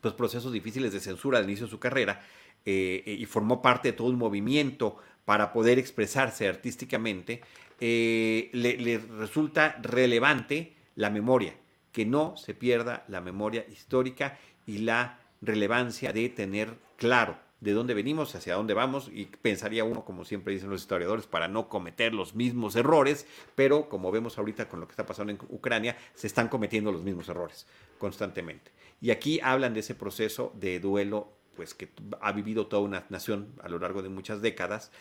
[0.00, 2.20] pues, procesos difíciles de censura al inicio de su carrera,
[2.64, 7.42] eh, y formó parte de todo un movimiento para poder expresarse artísticamente,
[7.80, 11.54] eh, le, resulta relevante la memoria,
[11.92, 17.94] que no se pierda la memoria histórica y la relevancia de tener claro de dónde
[17.94, 22.14] venimos, hacia dónde vamos, y pensaría uno, como siempre dicen los historiadores, para no cometer
[22.14, 26.28] los mismos errores, pero como vemos ahorita con lo que está pasando en Ucrania, se
[26.28, 27.66] están cometiendo los mismos errores
[27.98, 28.70] constantemente.
[29.00, 31.90] Y aquí hablan de ese proceso de duelo, pues que
[32.20, 34.92] ha vivido toda una nación a lo largo de muchas décadas,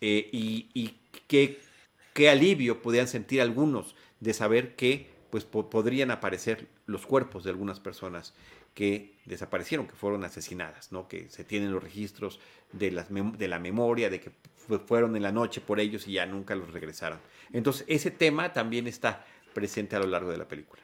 [0.00, 1.60] eh, y, qué,
[2.14, 7.80] qué alivio podían sentir algunos de saber que pues podrían aparecer los cuerpos de algunas
[7.80, 8.34] personas
[8.74, 11.08] que desaparecieron, que fueron asesinadas, ¿no?
[11.08, 12.40] que se tienen los registros
[12.72, 14.30] de, las de la memoria, de que
[14.86, 17.18] fueron en la noche por ellos y ya nunca los regresaron.
[17.52, 20.82] Entonces, ese tema también está presente a lo largo de la película.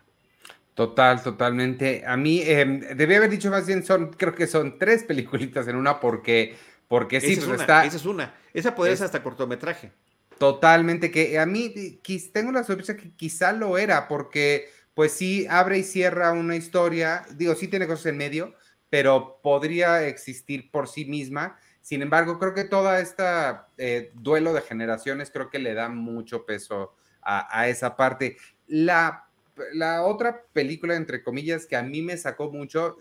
[0.74, 2.04] Total, totalmente.
[2.04, 2.64] A mí, eh,
[2.96, 6.56] debí haber dicho más bien, son, creo que son tres peliculitas en una porque,
[6.88, 7.84] porque sí, esa pues está...
[7.84, 8.34] Esa es una.
[8.52, 9.92] Esa podría ser hasta cortometraje.
[10.38, 12.00] Totalmente, que a mí
[12.32, 17.24] tengo la sorpresa que quizá lo era, porque pues sí abre y cierra una historia,
[17.34, 18.54] digo, sí tiene cosas en medio,
[18.90, 21.58] pero podría existir por sí misma.
[21.80, 26.46] Sin embargo, creo que toda esta eh, duelo de generaciones creo que le da mucho
[26.46, 28.36] peso a, esa parte.
[28.66, 29.28] La,
[29.72, 32.98] la, otra película, entre comillas, que a mí me sacó mucho,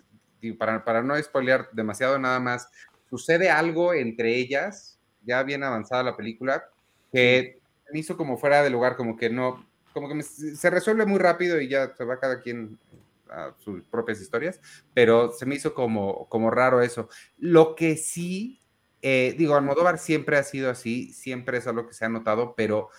[0.58, 2.70] para, para no spoilear demasiado nada más,
[3.10, 6.64] sucede algo entre ellas, ya bien avanzada la película,
[7.14, 7.60] que
[7.94, 11.62] me hizo como fuera de lugar, como que no, como que se resuelve muy rápido
[11.62, 12.80] y ya se va cada quien
[13.30, 14.60] a sus propias historias,
[14.94, 17.08] pero se me hizo como, como raro eso.
[17.38, 18.60] Lo que sí,
[19.04, 22.90] eh, digo, Almodóvar siempre ha sido así, siempre es algo que se ha notado, pero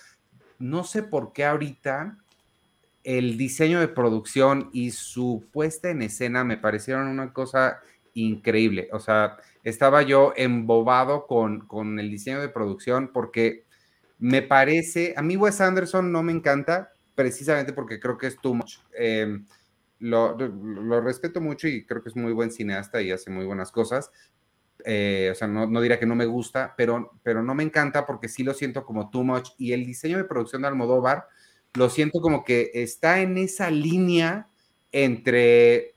[0.57, 2.17] no sé por qué ahorita
[3.03, 7.81] el diseño de producción y su puesta en escena me parecieron una cosa
[8.13, 8.87] increíble.
[8.93, 13.64] O sea, estaba yo embobado con, con el diseño de producción porque
[14.25, 18.55] me parece, a mí Wes Anderson no me encanta precisamente porque creo que es too
[18.55, 18.77] much.
[18.97, 19.45] Em,
[19.99, 20.35] lo,
[20.99, 24.09] respeto mucho y creo que es muy buen cineasta y hace muy buenas cosas.
[24.83, 28.07] Eh, o sea, no, no diría que no me gusta, pero, pero no me encanta
[28.07, 29.49] porque sí lo siento como too much.
[29.59, 31.27] Y el diseño de producción de Almodóvar
[31.75, 34.47] lo siento como que está en esa línea
[34.91, 35.93] entre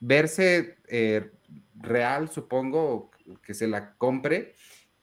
[0.00, 1.30] verse eh,
[1.78, 3.10] real, supongo,
[3.42, 4.54] que se la compre,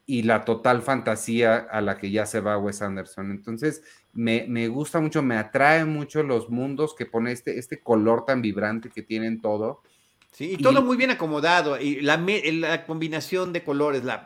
[0.10, 3.30] y la total fantasía a la que ya se va Wes Anderson.
[3.30, 8.42] Entonces, me, gusta mucho, me atrae mucho los mundos que pone este, este color tan
[8.42, 9.84] vibrante que tienen todo.
[10.32, 11.80] Sí, y todo muy bien acomodado.
[11.80, 14.26] Y la, la combinación de colores, la,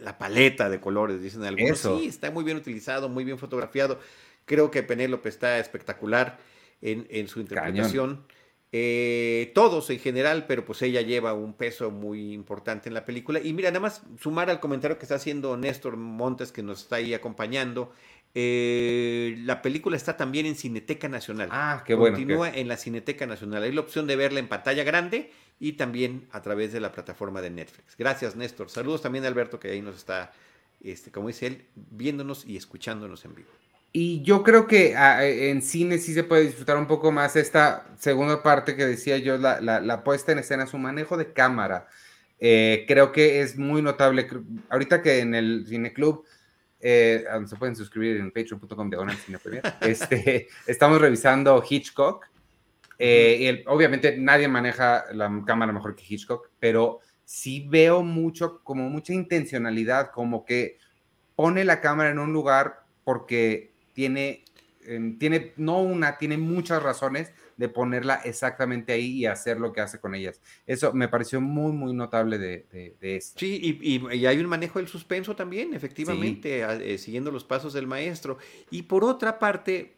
[0.00, 1.78] la, paleta de colores, dicen algunos.
[1.78, 3.98] Sí, está muy bien utilizado, muy bien fotografiado.
[4.44, 6.38] Creo que Penélope está espectacular
[6.82, 8.26] en, en su interpretación.
[8.74, 13.38] Eh, todos en general, pero pues ella lleva un peso muy importante en la película.
[13.38, 16.96] Y mira, nada más sumar al comentario que está haciendo Néstor Montes, que nos está
[16.96, 17.92] ahí acompañando.
[18.34, 21.50] Eh, la película está también en Cineteca Nacional.
[21.52, 22.16] Ah, qué bueno.
[22.16, 23.62] Continúa en la Cineteca Nacional.
[23.62, 25.30] Hay la opción de verla en pantalla grande
[25.60, 27.94] y también a través de la plataforma de Netflix.
[27.98, 28.70] Gracias, Néstor.
[28.70, 30.32] Saludos también a Alberto, que ahí nos está,
[30.82, 33.50] este, como dice él, viéndonos y escuchándonos en vivo.
[33.94, 37.36] Y yo creo que ah, eh, en cine sí se puede disfrutar un poco más
[37.36, 41.88] esta segunda parte que decía yo, la, la, puesta en escena, su manejo de cámara.
[42.40, 44.26] Eh, creo que es muy notable.
[44.70, 46.24] Ahorita que en el Cine Club,
[46.80, 52.26] eh, se pueden suscribir en patreon.com de este, estamos revisando Hitchcock.
[52.98, 59.12] y obviamente nadie maneja la cámara mejor que Hitchcock, pero sí veo mucho, como mucha
[59.12, 60.78] intencionalidad, como que
[61.36, 64.44] pone la cámara en un lugar porque tiene,
[64.84, 69.80] em, tiene, no una, tiene muchas razones de ponerla exactamente ahí y hacer lo que
[69.80, 70.40] hace con ellas.
[70.66, 72.66] Eso me pareció muy, muy notable de,
[73.00, 73.40] de, esto.
[73.40, 78.38] Sí, y, hay un manejo del suspenso también, efectivamente, eh, siguiendo los pasos del maestro.
[78.70, 79.94] Y por otra parte,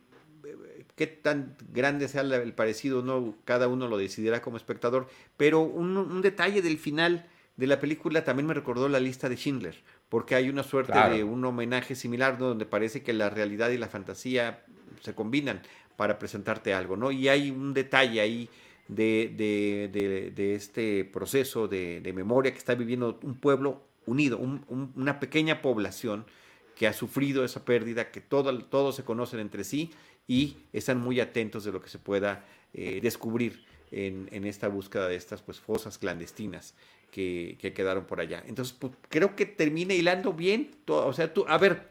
[0.97, 5.97] qué tan grande sea el parecido, no, cada uno lo decidirá como espectador, pero un,
[5.97, 9.77] un detalle del final de la película también me recordó la lista de Schindler
[10.09, 13.89] porque hay una suerte de un homenaje similar donde parece que la realidad y la
[13.89, 14.65] fantasía
[15.01, 15.63] se combinan
[15.97, 17.11] para presentarte algo, ¿no?
[17.11, 18.49] Y hay un detalle ahí
[18.89, 26.27] de, este proceso de, memoria que está viviendo un pueblo unido, una pequeña población
[26.77, 29.91] que ha sufrido esa pérdida, que todos se conocen entre sí
[30.27, 35.09] y están muy atentos de lo que se pueda eh, descubrir en, en, esta búsqueda
[35.09, 36.75] de estas pues, fosas clandestinas
[37.15, 38.43] que, quedaron por allá.
[38.47, 40.73] Entonces, pues, creo que termina hilando bien.
[40.89, 41.89] o sea, tú, a ver,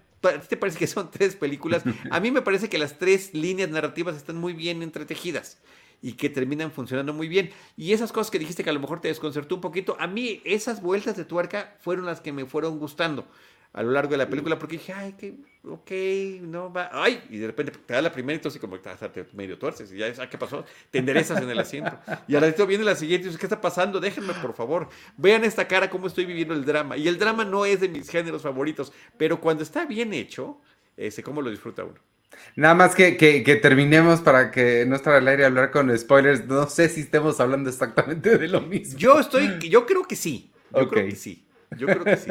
[0.50, 1.84] ¿te parece que son tres películas?
[2.12, 5.60] A mí me parece que las tres líneas narrativas están muy bien entretejidas
[6.02, 7.52] y que terminan funcionando muy bien.
[7.78, 10.42] Y esas cosas que dijiste que a lo mejor te desconcertó un poquito, a mí
[10.44, 13.26] esas vueltas de tuerca fueron las que me fueron gustando
[13.74, 15.34] a lo largo de la película porque dije, ay, que,
[15.64, 15.92] ok,
[16.44, 19.12] no va, ay, y de repente te da la primera y tú así como hasta
[19.12, 20.64] te medio tuerces y ya, ah, ¿qué pasó?
[20.92, 21.98] Te enderezas en el asiento.
[22.28, 24.00] Y ahora viene la siguiente y dices, ¿qué está pasando?
[24.00, 24.90] Déjenme, por favor.
[25.18, 26.98] Vean esta cara, cómo estoy viviendo el drama.
[26.98, 30.62] Y el drama no es de mis géneros favoritos, pero cuando está bien hecho,
[30.96, 32.00] ese, ¿cómo lo disfruta uno?
[32.56, 36.46] Nada más que, que, terminemos para que no estar al aire hablar con spoilers.
[36.46, 39.00] No sé si estemos hablando exactamente de lo mismo.
[39.00, 40.52] Yo estoy, yo creo que sí.
[40.72, 41.48] Yo creo que sí.
[41.78, 42.30] Yo creo que sí.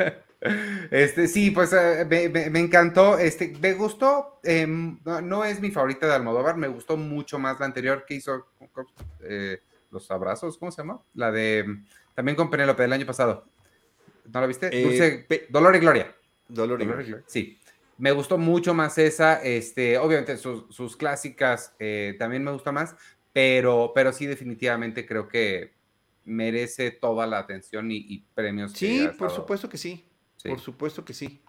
[0.90, 2.04] Este, sí, pues eh,
[2.50, 3.18] me, encantó.
[3.18, 4.40] Este, me gustó.
[4.42, 8.46] Em, no, es mi favorita de Almodóvar, me gustó mucho más la anterior que hizo
[9.20, 11.00] eh, Los Abrazos, ¿cómo se llama?
[11.14, 11.64] La de
[12.14, 13.46] también con Penélope del año pasado.
[14.32, 14.70] ¿No la viste?
[14.72, 16.14] Eh, Dolor y Gloria.
[16.48, 17.22] Dolor y, Gloria.
[17.26, 17.58] Sí.
[17.98, 19.42] Me gustó mucho más esa.
[19.42, 21.74] Este, obviamente, sus, clásicas
[22.18, 22.96] también me gustan más,
[23.32, 25.72] pero, pero sí, definitivamente creo que
[26.24, 28.72] merece toda la atención y, premios.
[28.72, 30.04] Sí, por supuesto que sí.
[30.44, 31.40] Por supuesto que sí.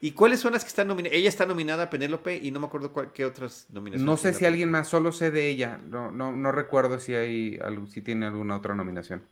[0.00, 1.16] ¿Y cuáles son las que están nominadas?
[1.16, 4.06] Ella está nominada a Penélope y no me acuerdo qué otras nominaciones.
[4.06, 5.80] No sé si alguien más, solo sé de ella.
[5.88, 7.58] No, no, no recuerdo si hay
[7.92, 9.22] si tiene alguna otra nominación.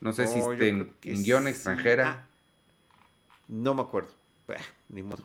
[0.00, 2.08] No sé si está en, guion extranjera.
[2.08, 2.26] Ah,
[3.48, 4.10] no me acuerdo.
[4.88, 5.22] ni modo.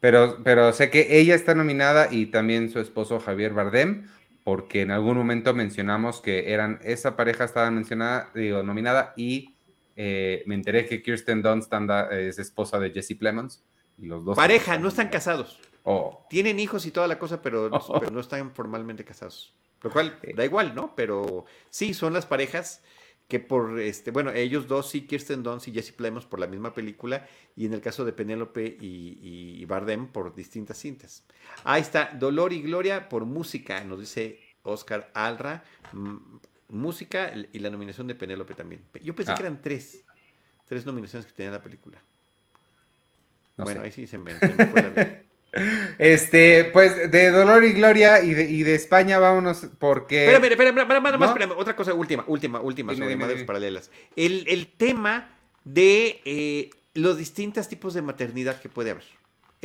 [0.00, 4.06] Pero, pero sé que ella está nominada y también su esposo Javier Bardem,
[4.44, 9.55] porque en algún momento mencionamos que eran, esa pareja estaba mencionada, digo, nominada y
[9.96, 11.72] eh, me enteré que Kirsten Dunst
[12.12, 13.64] es esposa de Jesse Plemons.
[13.98, 15.58] Y los dos Pareja, no están casados.
[15.84, 16.26] Oh.
[16.28, 17.70] Tienen hijos y toda la cosa, pero,
[18.12, 19.54] no están formalmente casados.
[19.82, 20.94] Lo cual da igual, ¿no?
[20.94, 22.82] Pero sí, son las parejas
[23.28, 26.74] que por, este, bueno, ellos dos, sí, Kirsten Dunst y Jesse Plemons por la misma
[26.74, 31.24] película, y en el caso de Penélope y, y, Bardem por distintas cintas.
[31.64, 35.64] Ahí está, Dolor y Gloria por música, nos dice Oscar Alra,
[36.68, 38.82] música y la nominación de Penélope también.
[39.02, 39.46] Yo pensé que ah.
[39.46, 40.04] eran tres.
[40.68, 41.98] Tres nominaciones que tenía la película.
[43.56, 44.32] bueno, ahí sí se me,
[45.98, 50.26] Este, pues de Dolor y Gloria y de, y de España vámonos porque...
[50.26, 53.90] Espera, espera, espera, espera, otra cosa última, última, última sobre madres paralelas.
[54.16, 55.30] El, el, tema
[55.64, 59.04] de eh, los distintos tipos de maternidad que puede haber.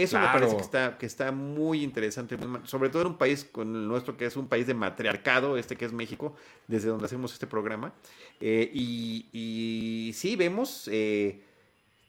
[0.04, 3.76] Eso me parece que está, que está muy interesante, sobre todo en un país con
[3.76, 6.36] el nuestro, que es un país de matriarcado, este que es México,
[6.68, 7.94] desde donde hacemos este programa.
[8.40, 11.44] Eh, y, sí, vemos eh,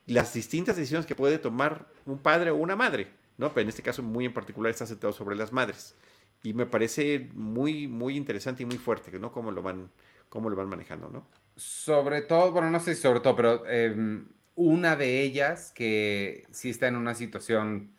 [0.07, 3.53] las distintas decisiones que puede tomar un padre o una madre, ¿no?
[3.53, 5.95] Pero en este caso, muy en particular, está centrado sobre las madres.
[6.43, 9.33] Y me parece muy, muy interesante y muy fuerte, ¿no?
[9.33, 9.91] Cómo lo van,
[10.29, 11.27] cómo lo van manejando, ¿no?
[11.57, 16.71] Sobre todo, bueno, no sé si sobre todo, pero em, una de ellas que sí
[16.71, 17.93] está en una situación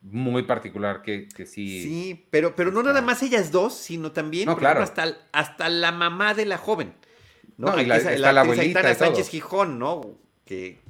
[0.00, 1.82] muy particular que, sí.
[1.82, 6.46] Sí, pero, pero no nada más ellas dos, sino también hasta, hasta la mamá de
[6.46, 6.94] la joven.
[7.56, 7.80] ¿no?
[7.80, 8.94] y la, está la, abuelita.
[8.94, 10.18] Sánchez Gijón, ¿no?
[10.44, 10.80] Que,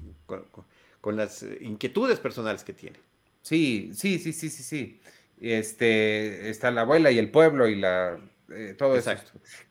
[1.00, 2.98] con, las inquietudes personales que tiene.
[3.42, 5.00] Sí, sí, sí, sí, sí, sí.
[5.40, 8.18] Este, está la abuela y el pueblo y la
[8.50, 9.12] eh, todo eso.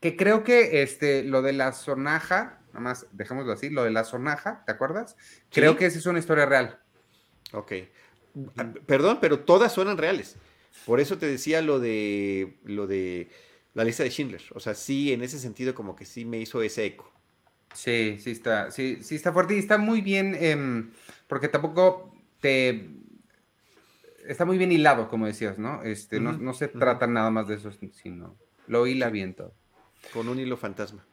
[0.00, 4.04] Que creo que este, lo de la sonaja, nada más dejémoslo así, lo de la
[4.04, 5.16] sonaja, ¿te acuerdas?
[5.50, 6.80] Creo que esa es una historia real.
[7.52, 7.72] Ok.
[8.56, 10.36] Ah, perdón, pero todas suenan reales.
[10.86, 13.28] Por eso te decía lo de lo de
[13.74, 14.42] la lista de Schindler.
[14.54, 17.12] O sea, sí, en ese sentido, como que sí me hizo ese eco.
[17.74, 20.90] Sí, sí está, sí, sí está fuerte y está muy bien, em,
[21.26, 22.90] porque tampoco te
[24.26, 25.82] está muy bien hilado, como decías, ¿no?
[25.82, 29.54] Este, no, se trata nada más de eso, sino lo hila bien todo.
[30.12, 31.04] Con un hilo fantasma.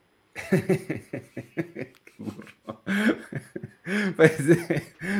[4.15, 4.37] pues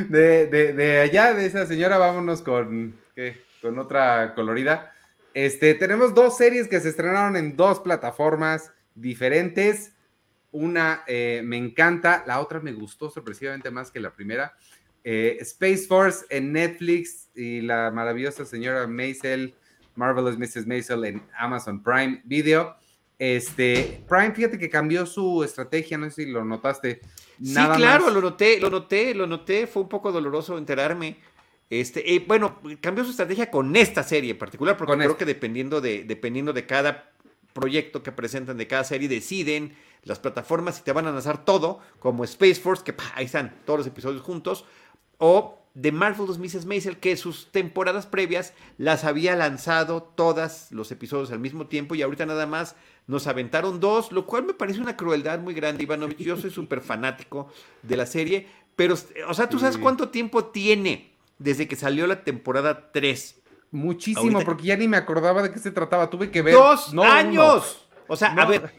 [0.08, 2.96] de, allá, de esa señora, vámonos con,
[3.62, 4.92] con otra colorida.
[5.34, 9.94] Este, tenemos dos series que se estrenaron en dos plataformas diferentes.
[10.50, 14.54] Una eh, me encanta, la otra me gustó sorpresivamente más que la primera.
[15.04, 19.54] Eh, Space Force en Netflix y la maravillosa señora Maisel,
[19.94, 20.66] Marvelous Mrs.
[20.66, 22.76] Maisel en Amazon Prime Video.
[23.20, 27.02] Este, Prime, fíjate que cambió su estrategia, no sé si lo notaste.
[27.38, 31.18] sí, claro, lo noté, lo noté, lo noté, fue un poco doloroso enterarme.
[31.68, 35.82] Este, eh, bueno, cambió su estrategia con esta serie en particular, porque creo que dependiendo
[35.82, 37.12] de, dependiendo de cada
[37.52, 41.80] proyecto que presentan, de cada serie, deciden las plataformas si te van a lanzar todo,
[41.98, 44.64] como Space Force, que ahí están todos los episodios juntos,
[45.18, 46.64] o de Marvelous Mrs.
[46.64, 52.02] Maisel, que sus temporadas previas las había lanzado todas los episodios al mismo tiempo y
[52.02, 52.76] ahorita nada más
[53.10, 56.18] nos aventaron dos, lo cual me parece una crueldad muy grande, Ivanovich.
[56.18, 57.52] Yo soy súper fanático
[57.82, 58.46] de la serie,
[58.76, 58.94] pero,
[59.26, 63.42] o sea, ¿tú sabes cuánto tiempo tiene desde que salió la temporada 3?
[63.72, 66.08] Muchísimo, porque ya ni me acordaba de qué se trataba.
[66.08, 66.54] Tuve que ver.
[66.54, 67.86] ¡Dos años!
[68.06, 68.72] O sea, a ver,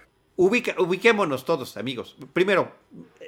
[0.46, 2.16] ubiquémonos todos, amigos.
[2.34, 2.72] Primero,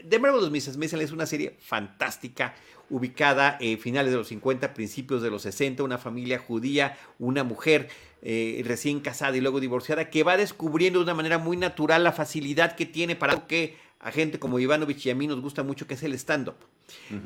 [0.08, 0.78] The Marvelous Mrs.
[0.78, 2.56] Maisel es una serie fantástica
[2.90, 7.90] ubicada en finales de los 50, principios de los 60, una familia judía, una mujer
[8.22, 12.12] eh, recién casada y luego divorciada, que va descubriendo de una manera muy natural la
[12.12, 15.64] facilidad que tiene para algo que a gente como Ivanovich y a mí nos gusta
[15.64, 16.56] mucho, que es el stand-up.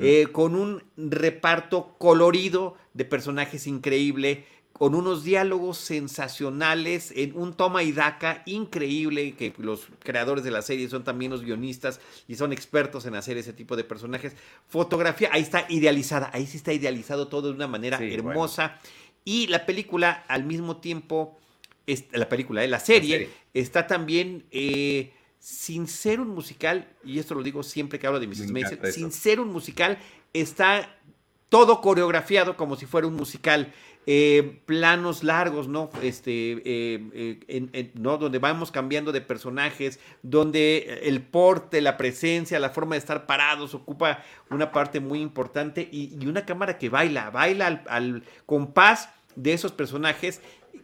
[0.00, 7.82] Eh, con un reparto colorido de personajes increíble, con unos diálogos sensacionales, en un toma
[7.82, 12.52] y daca increíble, que los creadores de la serie son también los guionistas y son
[12.52, 14.34] expertos en hacer ese tipo de personajes.
[14.68, 18.78] Fotografía, ahí está idealizada, ahí sí está idealizado todo de una manera hermosa.
[19.24, 21.38] Y la película, al mismo tiempo,
[22.12, 22.68] la película, ¿eh?
[22.68, 24.44] la, serie, está también...
[24.50, 28.50] Eh, sin ser un musical, y esto lo digo siempre que hablo de Mrs.
[28.50, 29.96] Mason, sin ser un musical,
[30.32, 30.98] está
[31.48, 33.72] todo coreografiado como si fuera un musical.
[34.10, 35.90] Eh, planos largos, ¿no?
[36.00, 36.32] Este,
[36.64, 38.16] eh, eh, ¿no?
[38.16, 43.74] Donde vamos cambiando de personajes, donde el porte, la presencia, la forma de estar parados
[43.74, 49.72] ocupa una parte muy importante y, una cámara que baila, baila al, compás de esos
[49.72, 50.40] personajes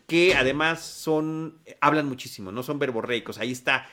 [0.07, 3.39] que además son, hablan muchísimo, no son verborreicos.
[3.39, 3.89] Ahí está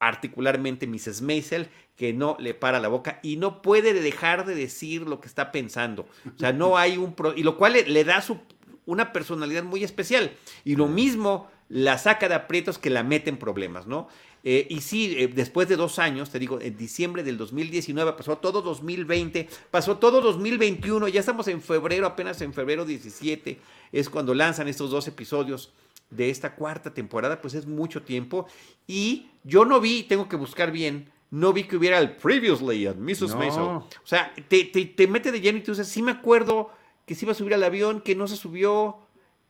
[0.00, 1.22] particularmente Mrs.
[1.22, 5.28] Maisel, que no le para la boca y no puede dejar de decir lo que
[5.28, 6.08] está pensando.
[6.34, 7.14] O sea, no hay un...
[7.36, 8.40] y lo cual le, da su,
[8.86, 10.32] una personalidad muy especial.
[10.64, 14.08] Y lo mismo la saca de aprietos que la mete en problemas, ¿no?
[14.44, 18.38] Eh, y sí, eh, después de dos años, te digo, en diciembre del 2019, pasó
[18.38, 23.58] todo 2020, pasó todo 2021, ya estamos en febrero, apenas en febrero 17,
[23.92, 25.72] es cuando lanzan estos dos episodios
[26.10, 28.46] de esta cuarta temporada, pues es mucho tiempo.
[28.86, 32.96] Y yo no vi, tengo que buscar bien, no vi que hubiera el previously at
[32.96, 33.34] Mrs.
[33.36, 33.76] Mason.
[33.76, 36.70] O sea, te, te, mete de lleno y tú dices, sí me acuerdo
[37.06, 38.98] que se iba a subir al avión, que no se subió.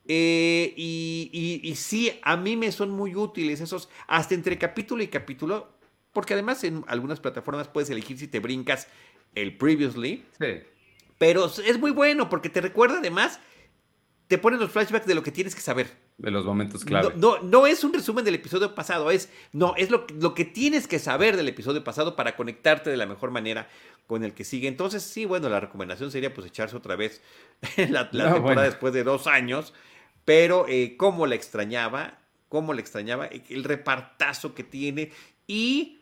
[0.07, 5.09] Eh, y, y, sí, a mí me son muy útiles esos, hasta entre capítulo y
[5.09, 5.69] capítulo,
[6.13, 8.89] porque además en algunas plataformas puedes elegir si te brincas
[9.35, 10.25] el previously.
[10.39, 10.63] Sí.
[11.19, 13.39] Pero es muy bueno porque te recuerda además,
[14.27, 15.97] te ponen los flashbacks de lo que tienes que saber.
[16.23, 17.13] De los momentos clave.
[17.17, 20.87] No, no, es un resumen del episodio pasado, es, no, es lo, lo que tienes
[20.87, 23.69] que saber del episodio pasado para conectarte de la mejor manera
[24.07, 24.69] con el que sigue.
[24.69, 27.21] Entonces, sí, bueno, la recomendación sería pues echarse otra vez
[27.77, 29.75] la, la temporada después de dos años
[30.25, 32.19] pero eh, cómo la extrañaba,
[32.49, 35.11] cómo la extrañaba, el repartazo que tiene
[35.47, 36.01] y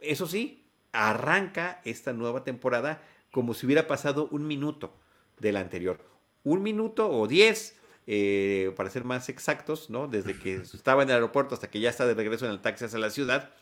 [0.00, 4.92] eso sí, arranca esta nueva temporada como si hubiera pasado un minuto
[5.38, 6.00] de la anterior.
[6.42, 7.76] Un minuto o diez,
[8.12, 10.08] eh, para ser más exactos, ¿no?
[10.08, 12.86] Desde que estaba en el aeropuerto hasta que ya está de regreso en el taxi
[12.86, 13.54] hacia la ciudad.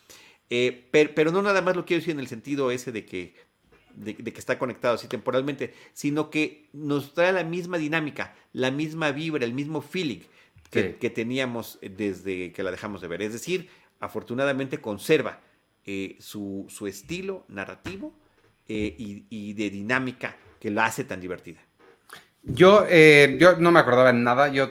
[0.49, 3.34] Eh, pero, no nada más lo quiero decir en el sentido ese de que
[3.94, 9.12] de, que está conectado así temporalmente, sino que nos trae la misma dinámica, la misma
[9.12, 10.20] vibra, el mismo feeling
[10.70, 13.20] que, teníamos desde que la dejamos de ver.
[13.20, 13.68] Es decir,
[14.01, 15.42] afortunadamente conserva
[15.84, 18.14] eh, su, estilo narrativo
[18.66, 21.61] eh, y, de dinámica que lo hace tan divertida.
[22.49, 24.70] Yo, eh, yo no me acordaba de nada, yo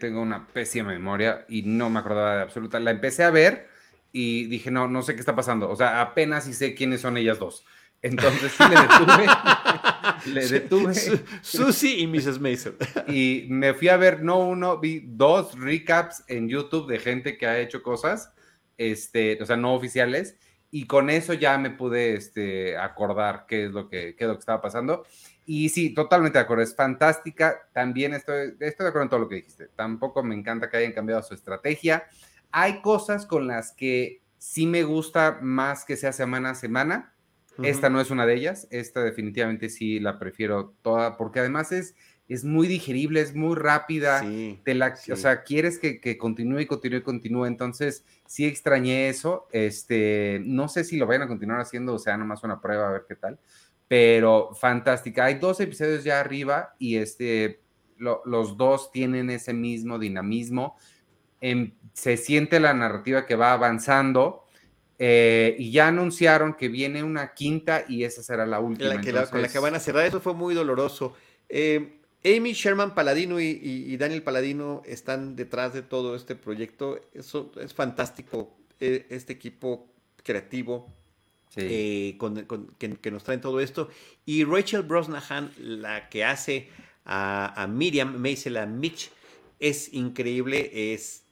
[0.00, 2.80] tengo una pésima memoria y no me acordaba de absoluta.
[2.80, 3.68] La empecé a ver
[4.12, 5.70] y dije, no, no sé qué está pasando.
[5.70, 7.64] O sea, apenas y sé quiénes son ellas dos.
[8.00, 9.26] Entonces sí le detuve.
[10.32, 10.94] le detuve.
[11.42, 12.40] Susie y Mrs.
[12.40, 12.76] Mason.
[13.08, 17.46] y me fui a ver, no uno, vi dos recaps en YouTube de gente que
[17.46, 18.32] ha hecho cosas,
[18.76, 20.36] este, o sea, no oficiales,
[20.70, 24.34] y con eso ya me pude este, acordar qué es, lo que, qué es lo
[24.34, 25.04] que estaba pasando.
[25.50, 27.70] Y sí, totalmente de acuerdo, es fantástica.
[27.72, 29.68] También estoy, estoy de acuerdo en todo lo que dijiste.
[29.74, 32.04] Tampoco me encanta que hayan cambiado su estrategia.
[32.50, 37.14] Hay cosas con las que sí me gusta más que sea semana a semana.
[37.62, 41.96] Esta no es una de ellas, esta definitivamente sí la prefiero toda, porque además es,
[42.28, 44.22] es muy digerible, es muy rápida,
[44.62, 49.48] te la, o sea, quieres que, continúe y continúe y continúe, entonces sí extrañé eso,
[49.50, 52.92] este, no sé si lo vayan a continuar haciendo, o sea, nomás una prueba a
[52.92, 53.40] ver qué tal,
[53.88, 57.62] pero fantástica, hay dos episodios ya arriba y este,
[57.96, 60.76] los dos tienen ese mismo dinamismo,
[61.40, 64.44] em, se siente la narrativa que va avanzando,
[65.00, 69.00] eh, y ya anunciaron que viene una quinta y esa será la última.
[69.30, 71.14] con la que van a cerrar, eso fue muy doloroso.
[71.48, 77.00] Eh, Amy Sherman Paladino y, Daniel Paladino están detrás de todo este proyecto.
[77.14, 79.86] Eso es fantástico, eh, este equipo
[80.24, 80.97] creativo
[81.54, 83.88] que, nos traen todo esto.
[84.24, 86.68] Y Rachel Brosnahan, la que hace
[87.04, 89.10] a, Miriam Maisel, a Mitch,
[89.58, 91.24] es increíble, es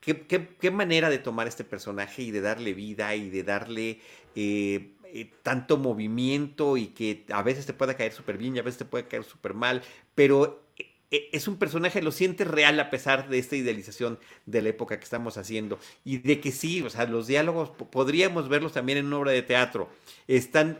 [0.00, 4.00] qué, manera de tomar este personaje y de darle vida y de darle
[4.34, 8.62] eh, eh, tanto movimiento y que a veces te puede caer súper bien y a
[8.62, 9.82] veces te puede caer súper mal,
[10.14, 14.68] pero eh, es un personaje, lo sientes real a pesar de esta idealización de la
[14.68, 15.78] época que estamos haciendo.
[16.04, 19.42] Y de que sí, o sea, los diálogos podríamos verlos también en una obra de
[19.42, 19.90] teatro.
[20.28, 20.78] Están...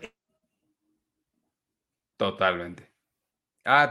[2.16, 2.89] Totalmente.
[3.64, 3.91] Ah,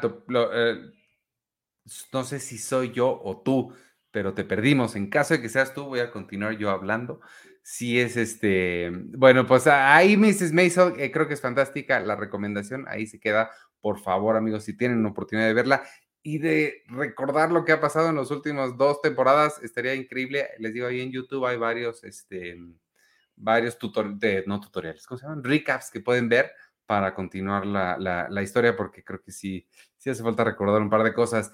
[2.14, 3.74] no sé si soy yo o tú,
[4.12, 4.96] pero te perdimos.
[4.96, 7.22] En caso de que seas tú, voy a continuar yo hablando.
[7.62, 10.54] Si es este, bueno, pues ahí Mrs.
[10.54, 13.52] Mason, eh, creo que es fantástica la recomendación, ahí se queda.
[13.82, 15.84] Por favor, amigos, si tienen oportunidad de verla,
[16.22, 20.50] y de recordar lo que ha pasado en las últimas dos temporadas, estaría increíble.
[20.60, 22.58] Les digo, ahí en YouTube hay varios, este,
[23.36, 25.44] varios tutoriales, no tutoriales, ¿cómo se llaman?
[25.44, 26.52] Recaps que pueden ver
[26.86, 27.98] para continuar la,
[28.30, 29.68] la, historia, porque creo que sí,
[29.98, 31.52] sí hace falta recordar un par de cosas.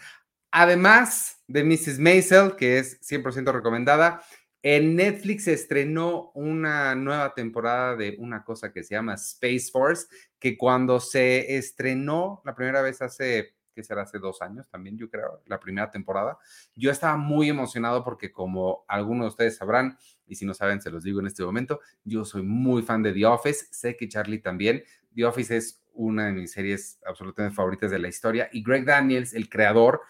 [0.50, 2.00] Además de Mrs.
[2.00, 4.24] Maisel, que es 100% recomendada,
[4.64, 10.08] en Netflix se estrenó una nueva temporada de una cosa que se llama Space Force,
[10.40, 15.10] que cuando se estrenó la primera vez hace que será hace dos años también, yo
[15.10, 16.40] creo, la primera temporada.
[16.76, 20.90] Yo estaba muy emocionado porque como algunos de ustedes sabrán, y si no saben, se
[20.90, 24.40] los digo en este momento, yo soy muy fan de The Office, sé que Charlie
[24.40, 24.84] también.
[25.14, 29.34] The Office es una de mis series absolutamente favoritas de la historia y Greg Daniels,
[29.34, 30.02] el creador,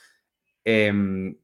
[0.64, 1.38] em,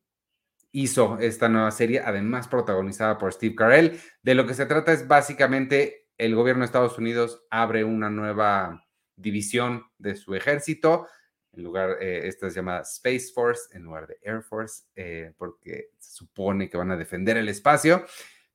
[0.71, 3.99] hizo esta nueva serie, además protagonizada por Steve Carell.
[4.23, 8.85] De lo que se trata es básicamente el gobierno de Estados Unidos abre una nueva
[9.15, 11.07] división de su ejército
[11.53, 15.89] en lugar, eh, esta es llamada Space Force en lugar de Air Force, eh, porque
[15.99, 18.05] se supone que van a defender el espacio,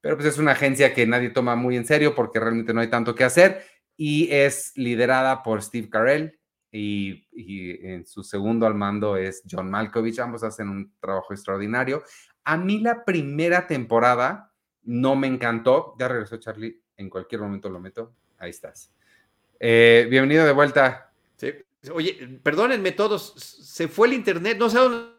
[0.00, 2.88] pero pues es una agencia que nadie toma muy en serio porque realmente no hay
[2.88, 3.62] tanto que hacer
[3.96, 6.38] y es liderada por Steve Carell
[6.70, 12.02] y, y en su segundo al mando es John Malkovich, ambos hacen un trabajo extraordinario.
[12.44, 17.80] A mí la primera temporada no me encantó, ya regresó Charlie, en cualquier momento lo
[17.80, 18.92] meto, ahí estás.
[19.58, 21.05] Eh, bienvenido de vuelta.
[21.86, 21.92] Sí.
[21.92, 25.12] Oye, perdónenme todos, se fue el internet, no sé dónde.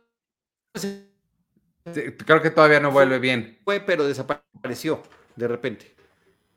[2.26, 3.60] creo que todavía no vuelve bien.
[3.64, 5.02] Fue, pero desapareció
[5.38, 5.96] de repente.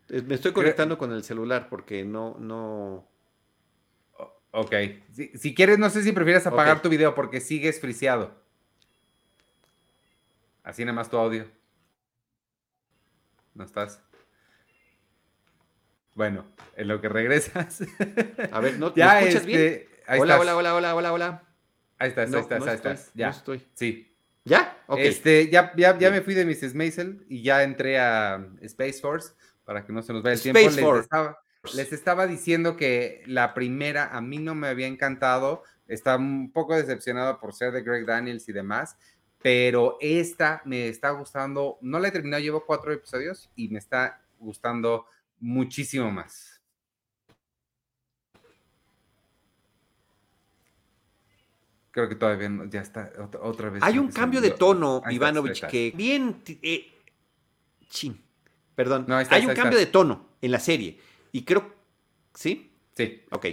[0.08, 3.08] Me estoy conectando con el celular porque no, no.
[4.50, 4.74] Ok.
[5.12, 8.34] Si, quieres, no sé si prefieres apagar tu video porque sigues friseado.
[10.64, 11.46] Así nada más tu audio.
[13.54, 14.02] ¿No estás?
[16.14, 16.44] Bueno,
[16.76, 17.82] en lo que regresas.
[18.50, 19.89] A ver, ¿no te escuchas bien?
[20.18, 21.42] Hola, hola, hola, hola, hola, hola.
[21.98, 23.10] Ahí estás, ahí estás, ahí estás.
[23.14, 23.28] Ya.
[23.28, 23.64] estoy.
[23.74, 24.12] Sí.
[24.44, 24.76] ¿Ya?
[24.88, 24.98] Ok.
[24.98, 26.74] Este, ya, ya, ya me fui de Mrs.
[26.74, 29.34] Maisel y ya entré a Space Force
[29.64, 30.58] para que no se nos vaya el tiempo.
[30.58, 31.38] Les estaba,
[31.74, 35.62] les estaba diciendo que la primera a mí no me había encantado.
[35.86, 38.96] Estaba un poco decepcionado por ser de Greg Daniels y demás,
[39.40, 41.78] pero esta me está gustando.
[41.82, 45.06] No la he terminado, llevo cuatro episodios y me está gustando
[45.38, 46.59] muchísimo más.
[51.90, 53.82] Creo que todavía ya está otra vez.
[53.82, 56.40] Hay un cambio de tono, Ivanovich, que bien.
[56.46, 56.92] Eh,
[57.88, 58.20] chin,
[58.74, 59.06] perdón.
[59.10, 60.98] Hay un cambio de tono en la serie.
[61.32, 61.74] Y creo.
[62.34, 62.70] ¿Sí?
[62.94, 63.22] Sí.
[63.30, 63.46] Ok.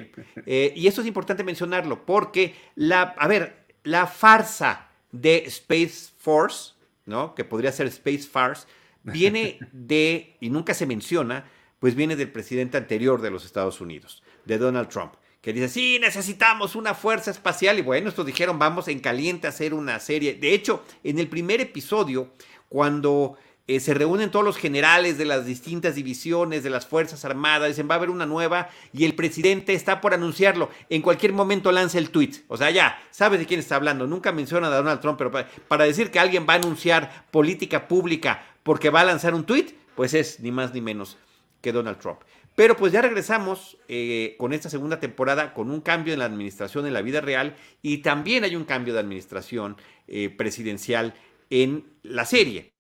[0.46, 3.02] Eh, y eso es importante mencionarlo, porque la.
[3.18, 6.74] A ver, la farsa de Space Force,
[7.06, 7.34] ¿no?
[7.34, 8.68] Que podría ser Space Farce,
[9.02, 10.38] viene de.
[10.40, 14.90] Y nunca se menciona, pues viene del presidente anterior de los Estados Unidos, de Donald
[14.90, 15.14] Trump
[15.48, 17.80] que dice, sí, necesitamos una fuerza espacial.
[17.80, 20.34] Y bueno, estos dijeron, vamos en caliente a hacer una serie.
[20.34, 22.34] De hecho, en el primer episodio,
[22.68, 27.70] cuando eh, se reúnen todos los generales de las distintas divisiones de las Fuerzas Armadas,
[27.70, 30.70] dicen, va a haber una nueva y el presidente está por anunciarlo.
[30.90, 32.44] En cualquier momento lanza el tweet.
[32.50, 34.06] O sea, ya, sabes de quién está hablando.
[34.06, 37.88] Nunca menciona a Donald Trump, pero para, para decir que alguien va a anunciar política
[37.88, 41.16] pública porque va a lanzar un tweet, pues es ni más ni menos
[41.62, 42.20] que Donald Trump.
[42.58, 46.88] Pero pues ya regresamos eh, con esta segunda temporada con un cambio en la administración
[46.88, 49.78] en la vida real y también hay un cambio de administración
[50.08, 51.14] eh, presidencial
[51.52, 52.74] en la serie.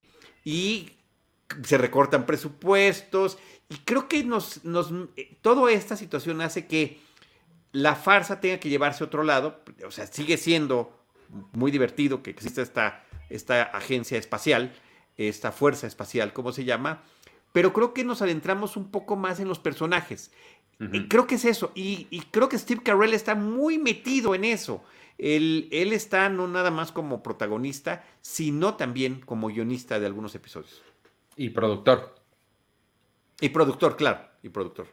[0.44, 0.94] Y
[1.62, 3.38] se recortan presupuestos
[3.70, 6.98] y creo que nos, nos, eh, toda esta situación hace que
[7.72, 9.64] la farsa tenga que llevarse a otro lado.
[9.86, 11.06] O sea, sigue siendo
[11.54, 14.74] muy divertido que exista esta, esta agencia espacial,
[15.18, 17.04] esta fuerza espacial, ¿cómo se llama?
[17.58, 20.32] Pero creo que nos adentramos un poco más en los personajes.
[21.10, 24.84] Creo que es eso, y, creo que Steve Carell está muy metido en eso.
[25.18, 30.84] Él, él, está no nada más como protagonista, sino también como guionista de algunos episodios.
[31.36, 32.14] Y productor.
[33.42, 34.86] Y productor, claro, y productor.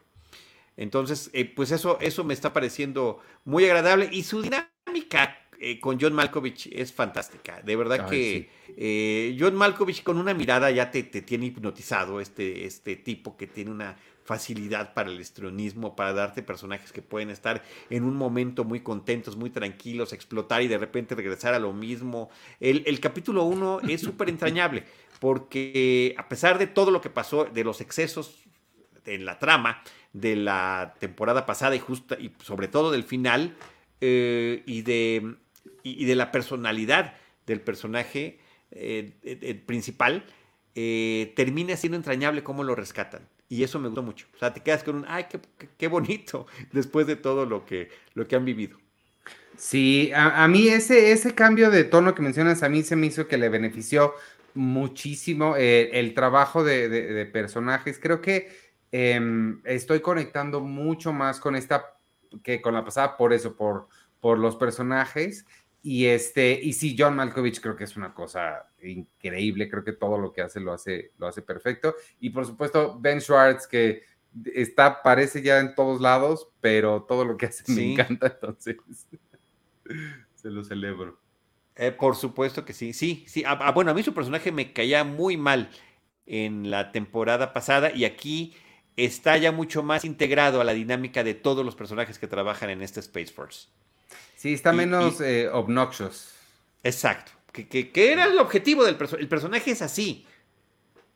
[0.79, 4.09] Entonces, eh, pues eso, eso me está pareciendo muy agradable.
[4.11, 7.61] Y su dinámica eh, con John Malkovich es fantástica.
[7.63, 12.97] De verdad que eh, John Malkovich con una mirada ya te, tiene hipnotizado, este, este
[12.97, 18.05] tipo que tiene una facilidad para el estronismo, para darte personajes que pueden estar en
[18.05, 22.31] un momento muy contentos, muy tranquilos, explotar y de repente regresar a lo mismo.
[22.59, 24.85] El, capítulo 1 es súper entrañable
[25.21, 28.45] porque a pesar de todo lo que pasó, de los excesos
[29.05, 29.83] en la trama
[30.15, 33.55] de la temporada pasada y, justa, y sobre todo del final,
[34.01, 35.37] eh, y de
[35.85, 37.15] y, de la personalidad
[37.47, 38.41] del personaje
[38.73, 40.25] eh, principal,
[40.75, 43.29] eh, termina siendo entrañable cómo lo rescatan.
[43.49, 44.27] Y eso me gustó mucho.
[44.35, 45.27] O sea, te quedas con un, ay,
[45.79, 48.79] qué, bonito, después de todo lo que, lo que han vivido.
[49.57, 53.29] Sí, a, mí ese, ese cambio de tono que mencionas, a mí se me hizo
[53.29, 54.15] que le benefició
[54.55, 58.01] muchísimo eh, el trabajo de, personajes.
[58.01, 58.51] Creo que
[58.91, 61.95] em, estoy conectando mucho más con esta
[62.43, 63.87] que con la pasada por eso, por,
[64.21, 65.47] por los personajes.
[65.87, 70.17] Y este, y sí, John Malkovich creo que es una cosa increíble, creo que todo
[70.17, 71.95] lo que hace lo hace, lo hace perfecto.
[72.21, 74.03] Y por supuesto, Ben Schwartz, que
[74.55, 78.77] está, parece ya en todos lados, pero todo lo que hace me encanta, entonces
[80.35, 81.19] se lo celebro.
[81.77, 83.45] Eh, por supuesto que sí, sí, sí.
[83.45, 85.69] Ah, ah, bueno, a mí su personaje me caía muy mal
[86.25, 88.57] en la temporada pasada y aquí
[88.97, 92.81] está ya mucho más integrado a la dinámica de todos los personajes que trabajan en
[92.81, 93.69] este Space Force.
[94.37, 96.35] Sí, está menos eh, obnoxious.
[96.83, 97.33] Exacto.
[97.51, 99.23] Que, era el objetivo del personaje.
[99.23, 100.27] El personaje es así.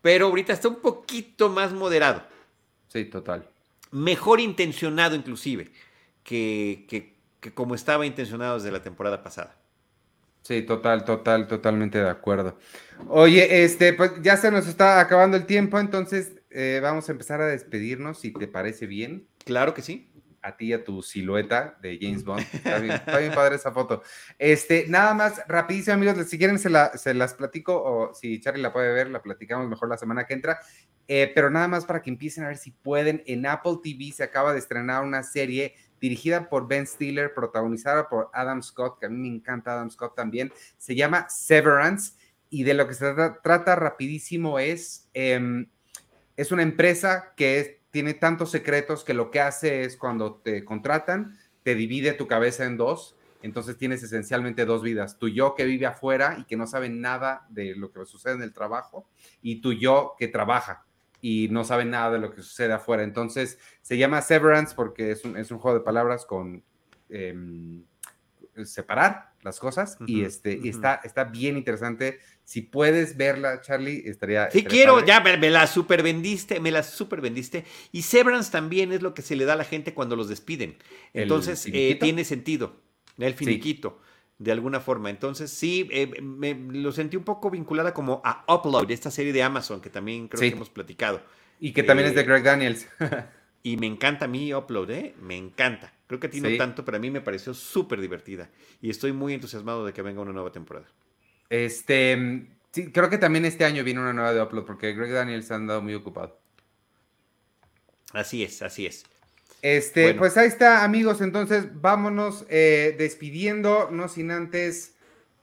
[0.00, 2.22] Pero ahorita está un poquito más moderado.
[2.88, 3.46] Sí, total.
[3.90, 5.70] Mejor intencionado, inclusive,
[6.22, 9.56] que, que, como estaba intencionado desde la temporada pasada.
[10.42, 12.58] Sí, total, total, totalmente de acuerdo.
[13.08, 17.40] Oye, este, pues ya se nos está acabando el tiempo, entonces eh, vamos a empezar
[17.40, 19.26] a despedirnos, si te parece bien.
[19.44, 20.10] Claro que sí
[20.42, 22.40] a ti y a tu silueta de James Bond.
[22.52, 22.78] Está
[23.18, 24.02] bien, padre esa foto.
[24.38, 28.92] Este, nada más, rapidísimo, amigos, si quieren se, las platico o si Charlie la puede
[28.92, 30.58] ver, la platicamos mejor la semana que entra.
[31.06, 33.22] Eh, pero nada más para que empiecen a ver si pueden.
[33.26, 38.30] En Apple TV se acaba de estrenar una serie dirigida por Ben Stiller, protagonizada por
[38.32, 40.52] Adam Scott, que a mí me encanta Adam Scott también.
[40.76, 42.12] Se llama Severance
[42.50, 43.12] y de lo que se
[43.42, 45.68] trata, rapidísimo es, em,
[46.36, 50.64] es una empresa que es tiene tantos secretos que lo que hace es cuando te
[50.64, 53.16] contratan, te divide tu cabeza en dos.
[53.42, 55.18] Entonces tienes esencialmente dos vidas.
[55.18, 58.42] Tu yo que vive afuera y que no sabe nada de lo que sucede en
[58.42, 59.08] el trabajo
[59.42, 60.84] y tu yo que trabaja
[61.20, 63.02] y no sabe nada de lo que sucede afuera.
[63.02, 66.64] Entonces se llama Severance porque es un, es un juego de palabras con
[67.08, 67.84] em,
[68.66, 72.18] separar las cosas y, este, y está, está bien interesante.
[72.44, 74.50] Si puedes verla, Charlie, estaría.
[74.50, 77.64] Sí, quiero, ya me, la super vendiste, me la super vendiste.
[77.92, 80.76] Y Severance también es lo que se le da a la gente cuando los despiden.
[81.12, 82.80] Entonces, eh, tiene sentido.
[83.18, 84.00] El finiquito.
[84.38, 85.10] De alguna forma.
[85.10, 89.42] Entonces, sí, eh, me, lo sentí un poco vinculada como a Upload, esta serie de
[89.42, 91.20] Amazon que también creo que hemos platicado.
[91.58, 92.86] Y que también es de eh, Greg Daniels.
[93.72, 95.14] y me encanta mi Upload, ¿eh?
[95.20, 95.92] Me encanta.
[96.06, 98.48] Creo que a ti no tanto, pero a mí me pareció súper divertida.
[98.80, 100.86] Y estoy muy entusiasmado de que venga una nueva temporada.
[101.50, 105.50] Este, sí, creo que también este año viene una nueva de Upload, porque Greg Daniels
[105.50, 106.40] ha andado muy ocupado.
[108.14, 109.04] Así es, así es.
[109.60, 111.20] Este, pues ahí está, amigos.
[111.20, 114.94] Entonces, vámonos eh, despidiendo, no sin antes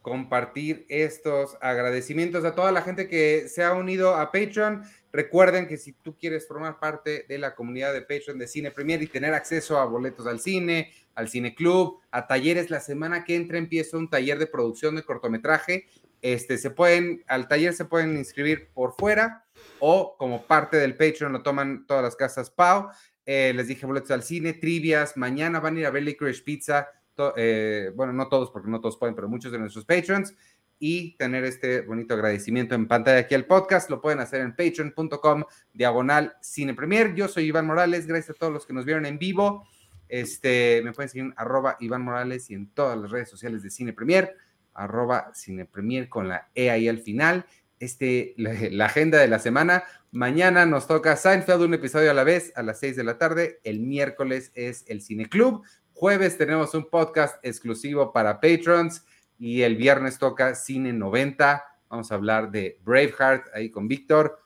[0.01, 4.83] compartir estos agradecimientos a toda la gente que se ha unido a Patreon.
[5.15, 9.01] Recuerden que si tú quieres formar parte de la comunidad de Patreon de Cine Premier
[9.01, 13.37] y tener acceso a boletos al cine, al cine club, a talleres, la semana que
[13.37, 15.87] entra empieza un taller de producción de cortometraje.
[16.21, 19.45] Este, se pueden, al taller se pueden inscribir por fuera
[19.79, 22.89] o como parte del Patreon lo toman todas las casas Pau.
[23.25, 25.15] Eh, les dije boletos al cine, trivias.
[25.15, 26.89] Mañana van a ir a ver Licorice Pizza.
[27.37, 30.33] Eh, bueno, no todos porque no todos pueden, pero muchos de nuestros patrons
[30.79, 33.89] y tener este bonito agradecimiento en pantalla aquí al podcast.
[33.89, 37.15] Lo pueden hacer en patreon.com diagonal cine premier.
[37.15, 38.07] Yo soy Iván Morales.
[38.07, 39.67] Gracias a todos los que nos vieron en vivo.
[40.07, 43.71] Este, me pueden seguir en arroba Iván Morales y en todas las redes sociales de
[43.71, 44.35] Cine Premier,
[44.73, 47.45] arroba Cine Premier con la E ahí al final.
[47.79, 49.83] Este, la, agenda de la semana.
[50.11, 53.59] Mañana nos toca Seinfeld, un episodio a la vez, a las 6 de la tarde.
[53.63, 55.63] El miércoles es el Cine Club.
[55.93, 59.05] Jueves tenemos un podcast exclusivo para patrons
[59.39, 61.63] y el viernes toca Cine 90.
[61.89, 64.39] Vamos a hablar de Braveheart ahí con Víctor.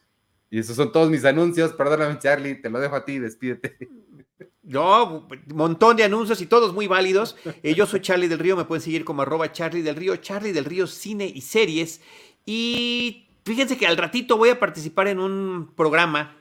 [0.49, 1.73] Y esos son todos mis anuncios.
[1.73, 3.77] Perdóname, Charlie, te lo dejo a ti, despídete.
[4.63, 7.35] No, montón de anuncios y todos muy válidos.
[7.63, 10.51] Eh, yo soy Charlie del Río, me pueden seguir como arroba Charlie del Río, Charlie
[10.51, 12.01] del Río Cine y Series.
[12.45, 16.37] Y fíjense que al ratito voy a participar en un programa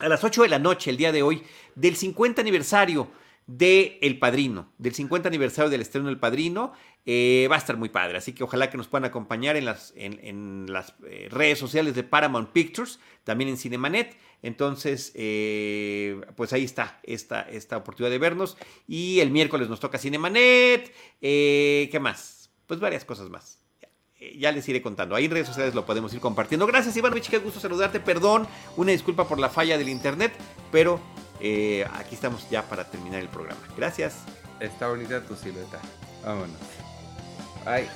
[0.00, 1.44] a las 8 de la noche, el día de hoy,
[1.76, 3.08] del 50 aniversario
[3.46, 6.72] de El Padrino, del 50 aniversario del estreno del Padrino.
[7.04, 9.92] Eh, va a estar muy padre, así que ojalá que nos puedan acompañar en las,
[9.96, 14.16] en, las eh, redes sociales de Paramount Pictures, también en Cinemanet.
[14.42, 18.56] Entonces, eh, pues ahí está esta, esta oportunidad de vernos.
[18.86, 20.92] Y el miércoles nos toca Cinemanet.
[21.20, 22.50] ¿Qué más?
[22.66, 23.58] Pues varias cosas más
[24.38, 25.16] ya les iré contando.
[25.16, 26.66] Ahí en redes sociales lo podemos ir compartiendo.
[26.66, 28.00] Gracias, Ivanovich, qué gusto saludarte.
[28.00, 30.32] Perdón, una disculpa por la falla del internet,
[30.70, 31.00] pero
[31.38, 33.60] aquí estamos ya para terminar el programa.
[33.76, 34.18] Gracias.
[34.60, 35.80] Está bonita tu silueta.
[36.24, 36.56] Vámonos.
[37.66, 37.88] Ay.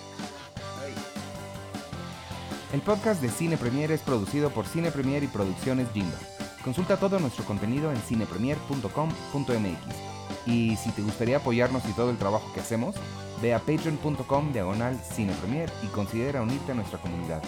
[2.72, 6.16] El podcast de Cine Premier es producido por Cine Premier y Producciones Jimbo.
[6.64, 10.46] Consulta todo nuestro contenido en cinepremier.com.mx.
[10.46, 12.96] Y si te gustaría apoyarnos y todo el trabajo que hacemos,
[13.42, 17.42] Ve a patreon.com diagonal cinepremier y considera unirte a nuestra comunidad.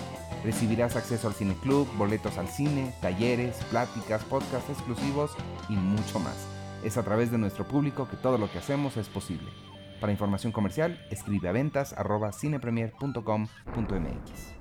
[0.44, 5.32] Recibirás acceso al Cine Club, boletos al cine, talleres, pláticas, podcasts exclusivos
[5.68, 6.46] y mucho más.
[6.84, 9.50] Es a través de nuestro público que todo lo que hacemos es posible.
[10.00, 11.94] Para información comercial, escribe a ventas
[12.32, 14.57] cinepremier.com.mx.